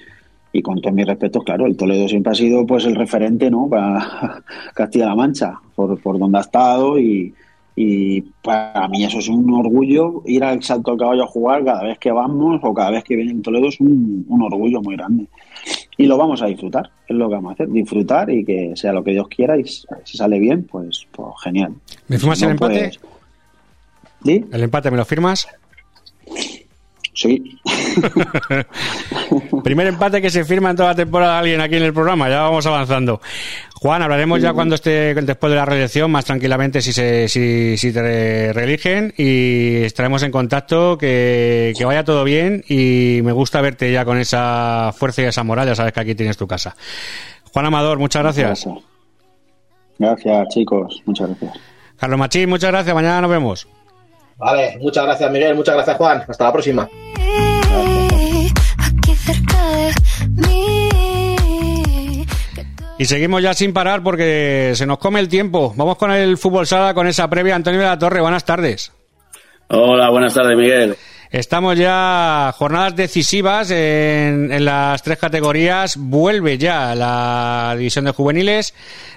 [0.53, 3.69] y con todos mis respetos, claro, el Toledo siempre ha sido pues el referente, ¿no?
[3.69, 4.43] Para
[4.75, 7.33] Castilla-La Mancha, por, por donde ha estado y,
[7.77, 11.85] y para mí eso es un orgullo ir al Salto al Caballo a jugar cada
[11.85, 14.97] vez que vamos o cada vez que viene el Toledo es un, un orgullo muy
[14.97, 15.27] grande.
[15.97, 18.93] Y lo vamos a disfrutar, es lo que vamos a hacer, disfrutar y que sea
[18.93, 21.75] lo que Dios quiera y si sale bien, pues, pues genial.
[22.09, 22.93] ¿Me firmas el empate?
[23.01, 23.01] pues,
[24.25, 24.45] ¿Sí?
[24.51, 25.47] ¿El empate me lo firmas?
[27.13, 27.59] Sí.
[29.65, 32.43] Primer empate que se firma en toda la temporada alguien aquí en el programa, ya
[32.43, 33.21] vamos avanzando.
[33.75, 37.93] Juan, hablaremos ya cuando esté después de la reelección, más tranquilamente si se, si, si
[37.93, 43.91] te reeligen y estaremos en contacto, que, que vaya todo bien y me gusta verte
[43.91, 46.77] ya con esa fuerza y esa moral, ya sabes que aquí tienes tu casa.
[47.53, 48.69] Juan Amador, muchas gracias.
[49.99, 51.03] Gracias, chicos.
[51.07, 51.55] Muchas gracias.
[51.99, 53.69] Carlos Machín, muchas gracias, mañana nos vemos.
[54.41, 55.55] Vale, muchas gracias, Miguel.
[55.55, 56.25] Muchas gracias, Juan.
[56.27, 56.89] Hasta la próxima.
[62.99, 65.73] Y seguimos ya sin parar porque se nos come el tiempo.
[65.77, 67.55] Vamos con el fútbol sala, con esa previa.
[67.55, 68.93] Antonio de la Torre, buenas tardes.
[69.69, 70.97] Hola, buenas tardes, Miguel.
[71.31, 75.97] Estamos ya jornadas decisivas en, en las tres categorías.
[75.97, 78.75] Vuelve ya la división de juveniles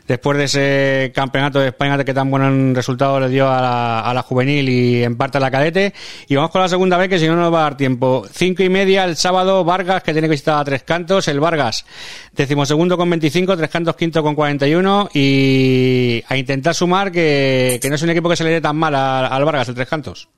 [0.07, 4.13] después de ese campeonato de España que tan buen resultado le dio a la, a
[4.13, 5.91] la juvenil y en parte a la cadete.
[6.27, 8.27] Y vamos con la segunda vez que si no nos va a dar tiempo.
[8.31, 11.27] Cinco y media el sábado Vargas que tiene que visitar a Tres Cantos.
[11.27, 11.83] El Vargas
[12.31, 17.95] decimosegundo con 25, Tres Cantos quinto con 41 y a intentar sumar que, que no
[17.95, 20.29] es un equipo que se le dé tan mal al Vargas, el Tres Cantos.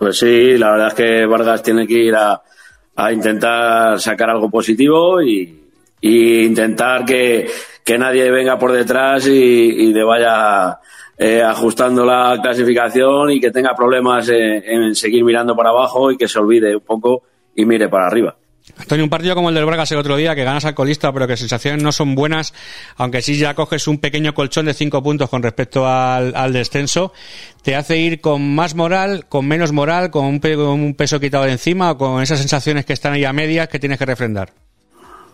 [0.00, 2.42] Pues sí, la verdad es que Vargas tiene que ir a,
[3.12, 5.62] intentar sacar algo positivo y,
[6.00, 7.46] y intentar que,
[7.84, 10.78] que nadie venga por detrás y, y le vaya
[11.18, 16.16] eh, ajustando la clasificación y que tenga problemas en, en seguir mirando para abajo y
[16.16, 17.24] que se olvide un poco
[17.54, 18.39] y mire para arriba.
[18.78, 21.26] Antonio, un partido como el del Vargas el otro día, que ganas al colista, pero
[21.26, 22.54] que sensaciones no son buenas,
[22.96, 27.12] aunque sí ya coges un pequeño colchón de cinco puntos con respecto al, descenso,
[27.62, 31.92] te hace ir con más moral, con menos moral, con un, peso quitado de encima
[31.92, 34.50] o con esas sensaciones que están ahí a medias que tienes que refrendar.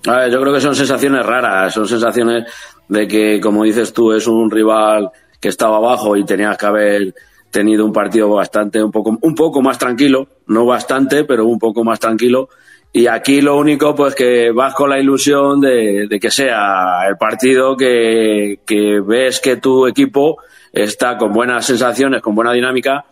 [0.05, 2.45] Yo creo que son sensaciones raras, son sensaciones
[2.89, 5.11] de que, como dices tú, es un rival
[5.41, 7.15] que estaba abajo y tenías que haber
[7.51, 11.85] tenido un partido bastante, un poco, un poco más tranquilo, no bastante, pero un poco
[11.85, 12.49] más tranquilo.
[12.93, 17.17] Y aquí lo único, pues que vas con la ilusión de, de que sea el
[17.19, 20.39] partido que, que ves que tu equipo
[20.73, 23.05] está con buenas sensaciones, con buena dinámica,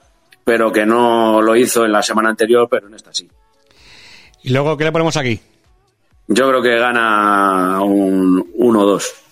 [0.42, 3.28] pero que no lo hizo en la semana anterior, pero en esta sí.
[4.42, 5.40] Y luego, ¿qué le ponemos aquí?
[6.28, 9.23] Yo creo que gana un 1-2.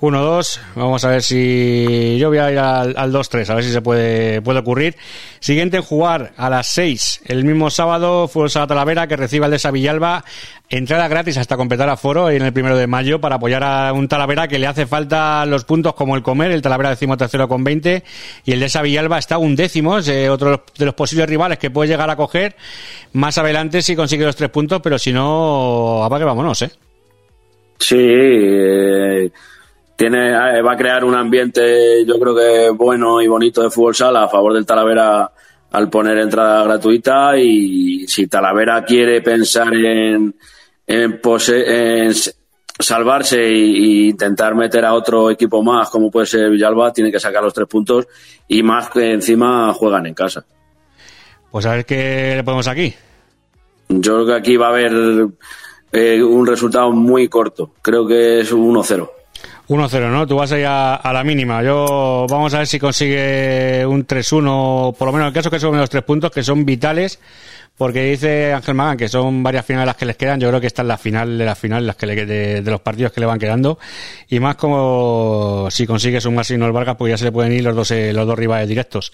[0.00, 0.60] 1-2.
[0.74, 2.16] Vamos a ver si.
[2.18, 4.96] Yo voy a ir al, al 2-3, a ver si se puede, puede ocurrir.
[5.40, 9.56] Siguiente en jugar a las 6, el mismo sábado, Fuerza Talavera, que recibe al de
[9.56, 10.24] esa Villalba.
[10.70, 14.48] Entrada gratis hasta completar aforo en el primero de mayo para apoyar a un Talavera
[14.48, 16.50] que le hace falta los puntos como el comer.
[16.50, 18.04] El Talavera decimo tercero con 20
[18.44, 21.58] y el de esa Villalba está un décimo, es eh, otro de los posibles rivales
[21.58, 22.54] que puede llegar a coger
[23.12, 26.70] más adelante si consigue los tres puntos, pero si no, apague vámonos, ¿eh?
[27.78, 29.30] Sí, eh,
[29.98, 33.96] tiene, eh, va a crear un ambiente, yo creo que bueno y bonito de fútbol
[33.96, 35.28] sala a favor del Talavera
[35.72, 40.36] al poner entrada gratuita y si Talavera quiere pensar en,
[40.86, 42.12] en, pose- en
[42.78, 43.58] salvarse e
[44.08, 47.66] intentar meter a otro equipo más como puede ser Villalba, tiene que sacar los tres
[47.66, 48.06] puntos
[48.46, 50.44] y más que encima juegan en casa.
[51.50, 52.94] Pues a ver qué le ponemos aquí.
[53.88, 54.92] Yo creo que aquí va a haber
[55.90, 59.10] eh, un resultado muy corto, creo que es un 1-0.
[59.68, 60.26] 1-0, ¿no?
[60.26, 61.62] Tú vas a ir a, a la mínima.
[61.62, 65.60] Yo vamos a ver si consigue un 3-1, por lo menos en el caso que
[65.60, 67.20] son los tres puntos, que son vitales,
[67.78, 70.40] porque dice Ángel Magán que son varias finales las que les quedan.
[70.40, 73.12] Yo creo que esta es la final de las finales las que de los partidos
[73.12, 73.78] que le van quedando.
[74.28, 77.62] Y más como si consigue sumar signo el Vargas, pues ya se le pueden ir
[77.62, 79.12] los dos, eh, los dos rivales directos.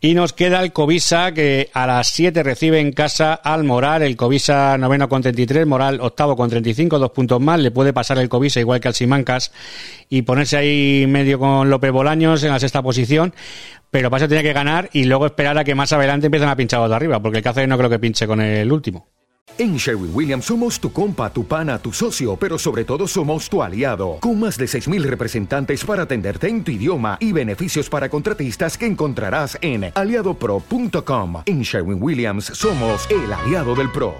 [0.00, 4.02] Y nos queda el Covisa, que a las 7 recibe en casa al Moral.
[4.02, 7.60] El Covisa noveno con 33, Moral octavo con 35, dos puntos más.
[7.60, 9.52] Le puede pasar el Covisa igual que al Simancas
[10.08, 13.32] y ponerse ahí medio con López Bolaños en la sexta posición.
[13.90, 16.56] Pero para eso tiene que ganar y luego esperar a que más adelante empiecen a
[16.56, 19.08] pinchar los de arriba, porque el Cáceres no creo que pinche con el último.
[19.58, 23.62] En Sherwin Williams somos tu compa, tu pana, tu socio, pero sobre todo somos tu
[23.62, 28.78] aliado, con más de 6.000 representantes para atenderte en tu idioma y beneficios para contratistas
[28.78, 31.42] que encontrarás en aliadopro.com.
[31.44, 34.14] En Sherwin Williams somos el aliado del PRO.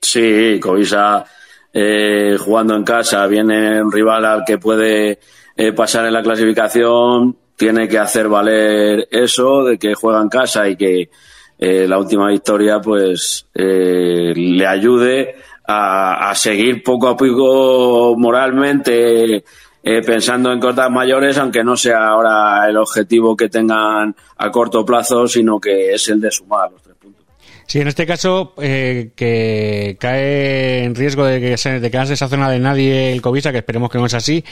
[0.00, 1.24] Sí, Covisa
[1.72, 5.18] eh, jugando en casa, viene un rival al que puede
[5.56, 10.68] eh, pasar en la clasificación, tiene que hacer valer eso de que juega en casa
[10.68, 11.10] y que
[11.58, 15.36] eh, la última victoria pues eh, le ayude
[15.66, 19.44] a, seguir poco a poco moralmente
[19.82, 24.84] eh, pensando en cortas mayores, aunque no sea ahora el objetivo que tengan a corto
[24.84, 27.24] plazo, sino que es el de sumar los tres puntos.
[27.66, 32.28] Sí, en este caso, eh, que cae en riesgo de que se, de quedarse esa
[32.28, 34.44] zona de nadie el Covisa, que esperemos que no es así.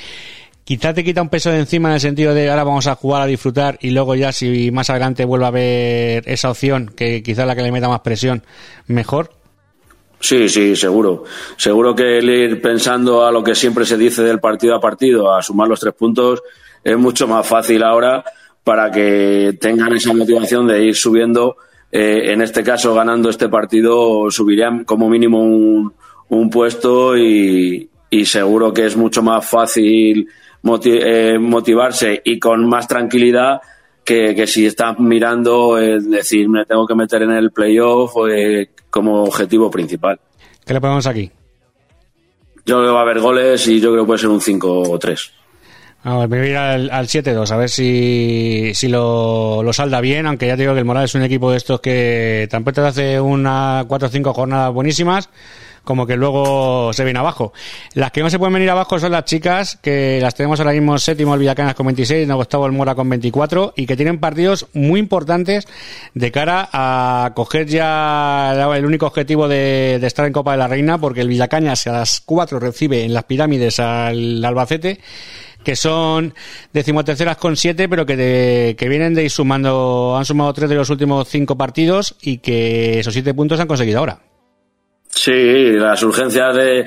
[0.64, 3.22] Quizá te quita un peso de encima en el sentido de ahora vamos a jugar
[3.22, 7.44] a disfrutar y luego ya si más adelante vuelve a haber esa opción, que quizá
[7.44, 8.44] la que le meta más presión,
[8.86, 9.30] mejor.
[10.20, 11.24] Sí, sí, seguro.
[11.56, 15.34] Seguro que el ir pensando a lo que siempre se dice del partido a partido,
[15.34, 16.40] a sumar los tres puntos,
[16.84, 18.24] es mucho más fácil ahora
[18.62, 21.56] para que tengan esa motivación de ir subiendo.
[21.90, 25.92] Eh, en este caso, ganando este partido, subirían como mínimo un,
[26.28, 30.28] un puesto y, y seguro que es mucho más fácil
[30.62, 33.60] moti- eh, motivarse y con más tranquilidad
[34.04, 38.70] que, que si estás mirando, es decir, me tengo que meter en el playoff eh,
[38.90, 40.18] como objetivo principal.
[40.64, 41.30] ¿Qué le ponemos aquí?
[42.64, 44.82] Yo creo que va a haber goles y yo creo que puede ser un 5
[44.90, 45.32] o 3.
[46.04, 49.72] A ver, me voy a ir al, al 7-2, a ver si, si lo, lo
[49.72, 52.48] salda bien, aunque ya te digo que el Moral es un equipo de estos que
[52.50, 55.30] tampoco te hace una 4 o 5 jornadas buenísimas,
[55.84, 57.52] como que luego se viene abajo.
[57.94, 60.96] Las que no se pueden venir abajo son las chicas, que las tenemos ahora mismo
[60.98, 64.66] séptimo el Villacanas con 26, no octavo el Mora con 24, y que tienen partidos
[64.74, 65.66] muy importantes
[66.14, 70.98] de cara a coger ya el único objetivo de, estar en Copa de la Reina,
[70.98, 75.00] porque el Villacañas a las 4 recibe en las pirámides al Albacete,
[75.64, 76.34] que son
[76.72, 80.90] decimoterceras con siete, pero que, de- que vienen de sumando, han sumado tres de los
[80.90, 84.20] últimos cinco partidos y que esos siete puntos han conseguido ahora.
[85.14, 86.86] Sí, las urgencias de,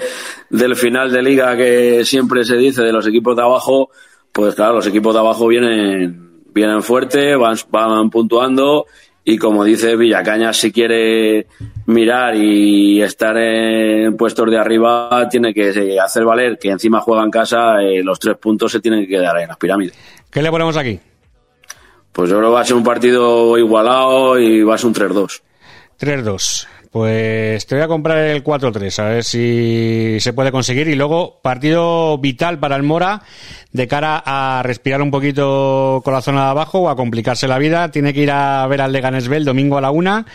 [0.49, 3.91] del final de liga que siempre se dice de los equipos de abajo,
[4.32, 8.88] pues claro, los equipos de abajo vienen, vienen fuerte, van, van puntuando
[9.28, 11.47] y como dice Villacañas, si quiere
[11.88, 17.32] mirar y estar en puestos de arriba, tiene que hacer valer que encima juega en
[17.32, 19.97] casa, eh, los tres puntos se tienen que quedar en las pirámides.
[20.30, 20.99] ¿Qué le ponemos aquí?
[22.11, 24.93] Pues yo creo que va a ser un partido igualado y va a ser un
[24.93, 25.41] 3-2.
[25.99, 26.67] 3-2.
[26.96, 30.88] Pues te voy a comprar el 4-3, a ver si se puede conseguir.
[30.88, 33.22] Y luego, partido vital para el Mora
[33.74, 37.58] de cara a respirar un poquito con la zona de abajo o a complicarse la
[37.58, 37.91] vida.
[37.91, 40.26] Tiene que ir a ver al Leganés B el domingo a la una.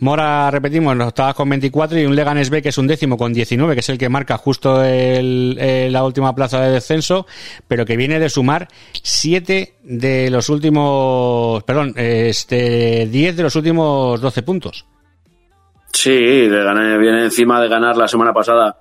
[0.00, 3.32] Mora, repetimos, nos octavas con 24 y un Leganés B que es un décimo con
[3.32, 7.24] 19, que es el que marca justo el- el- la última plaza de descenso,
[7.68, 8.66] pero que viene de sumar
[9.00, 14.86] 7 de los últimos, perdón, este 10 de los últimos 12 puntos.
[16.02, 18.78] Sí, le gané, viene encima de ganar la semana pasada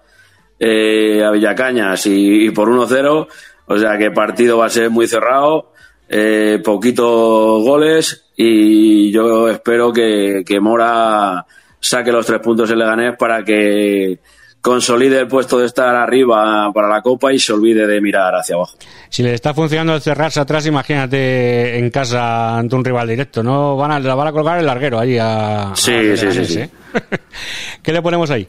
[0.58, 3.28] eh, a Villacañas y, y por 1-0.
[3.66, 5.74] O sea que partido va a ser muy cerrado,
[6.08, 11.46] eh, poquitos goles y yo espero que, que Mora
[11.82, 14.20] saque los tres puntos en Leganés para que
[14.62, 18.56] consolide el puesto de estar arriba para la Copa y se olvide de mirar hacia
[18.56, 18.78] abajo.
[19.10, 23.76] Si le está funcionando el cerrarse atrás, imagínate en casa ante un rival directo, ¿no?
[23.76, 25.72] Van a, la van a colgar el larguero ahí a...
[25.76, 26.60] Sí, a sí, sí, sí.
[26.60, 26.70] ¿eh?
[27.82, 28.46] ¿Qué le ponemos ahí?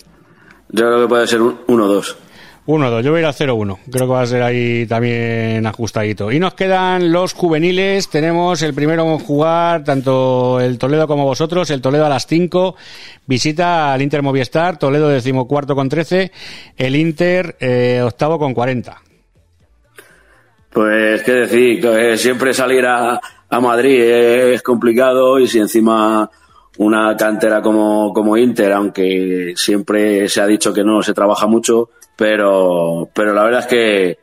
[0.69, 2.15] Yo creo que puede ser un 1-2.
[2.71, 3.79] 1-2, yo voy a ir a 0-1.
[3.91, 6.31] Creo que va a ser ahí también ajustadito.
[6.31, 8.09] Y nos quedan los juveniles.
[8.09, 11.71] Tenemos el primero en jugar, tanto el Toledo como vosotros.
[11.71, 12.77] El Toledo a las 5.
[13.27, 14.79] Visita al Inter Movistar.
[14.79, 16.33] Toledo decimocuarto con 13.
[16.77, 19.03] El Inter eh, octavo con 40.
[20.73, 26.31] Pues qué decir, que siempre salir a, a Madrid es complicado y si encima
[26.79, 31.91] una cantera como, como Inter, aunque siempre se ha dicho que no se trabaja mucho,
[32.17, 34.19] pero, pero la verdad es que,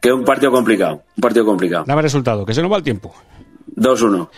[0.00, 1.84] que es un partido complicado, un partido complicado.
[1.86, 3.14] Dame resultado, que se nos va el tiempo.
[3.76, 4.28] 2-1.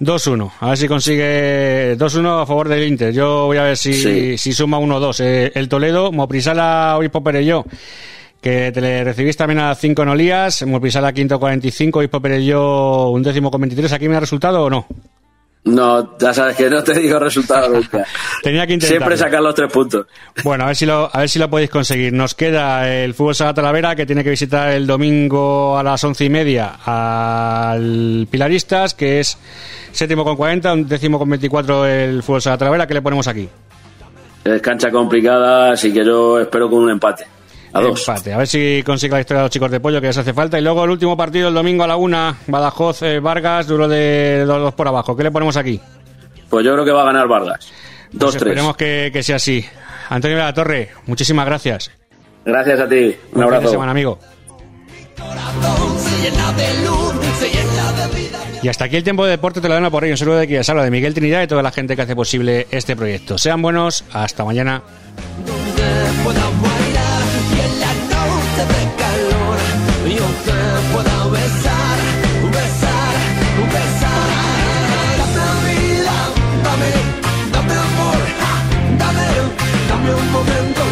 [0.00, 0.50] 2-1.
[0.60, 3.12] A ver si consigue 2-1 a favor del Inter.
[3.12, 4.38] Yo voy a ver si, Sí.
[4.38, 5.20] si suma 1-2.
[5.20, 7.64] Eh, el Toledo, Moprisala, Obispo Perelló,
[8.40, 10.64] que te le recibís también a 5 en Olías.
[10.66, 13.92] Moprisala, quinto 45, Obispo Perelló, un décimo con 23.
[13.92, 14.86] ¿Aquí me ha resultado o no?
[15.66, 18.06] No, ya sabes que no te digo resultado nunca.
[18.42, 18.98] Tenía que intentarlo.
[18.98, 20.06] Siempre sacar los tres puntos.
[20.44, 22.12] Bueno, a ver si lo, a ver si lo podéis conseguir.
[22.12, 26.24] Nos queda el Fútbol Sala Talavera, que tiene que visitar el domingo a las once
[26.24, 29.36] y media al Pilaristas, que es
[29.90, 32.86] séptimo con 40, un décimo con 24 el Fútbol Sala Talavera.
[32.86, 33.48] ¿Qué le ponemos aquí?
[34.44, 37.26] Es cancha complicada, así que yo espero con un empate.
[37.72, 38.08] A dos.
[38.08, 38.32] Empate.
[38.32, 40.58] A ver si consigue la historia de los chicos de pollo, que les hace falta.
[40.58, 44.44] Y luego el último partido el domingo a la una, Badajoz, eh, Vargas, duro de
[44.46, 45.16] dos, dos por abajo.
[45.16, 45.80] ¿Qué le ponemos aquí?
[46.48, 47.70] Pues yo creo que va a ganar Vargas.
[48.10, 48.36] Pues 2-3.
[48.36, 49.64] esperemos que, que sea así.
[50.08, 51.90] Antonio de la Torre, muchísimas gracias.
[52.44, 53.16] Gracias a ti.
[53.32, 53.68] Un de abrazo.
[53.68, 54.18] semana, amigo.
[58.62, 60.14] Y hasta aquí el tiempo de deporte te lo doy por ello.
[60.14, 62.96] Un saludo de Kiasala, de Miguel Trinidad y toda la gente que hace posible este
[62.96, 63.38] proyecto.
[63.38, 64.82] Sean buenos, hasta mañana.
[68.64, 69.58] De calor
[70.08, 71.98] yo te pueda besar,
[72.52, 73.14] besar,
[73.72, 74.28] besar.
[75.34, 76.16] Dame vida,
[76.62, 76.90] dame,
[77.52, 78.18] dame amor,
[78.98, 79.26] dame,
[79.88, 80.82] dame un momento.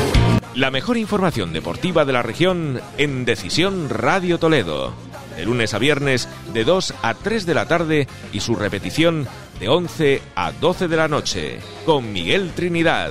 [0.54, 4.92] La mejor información deportiva de la región en Decisión Radio Toledo.
[5.36, 9.26] De lunes a viernes de 2 a 3 de la tarde y su repetición
[9.58, 13.10] de 11 a 12 de la noche con Miguel Trinidad.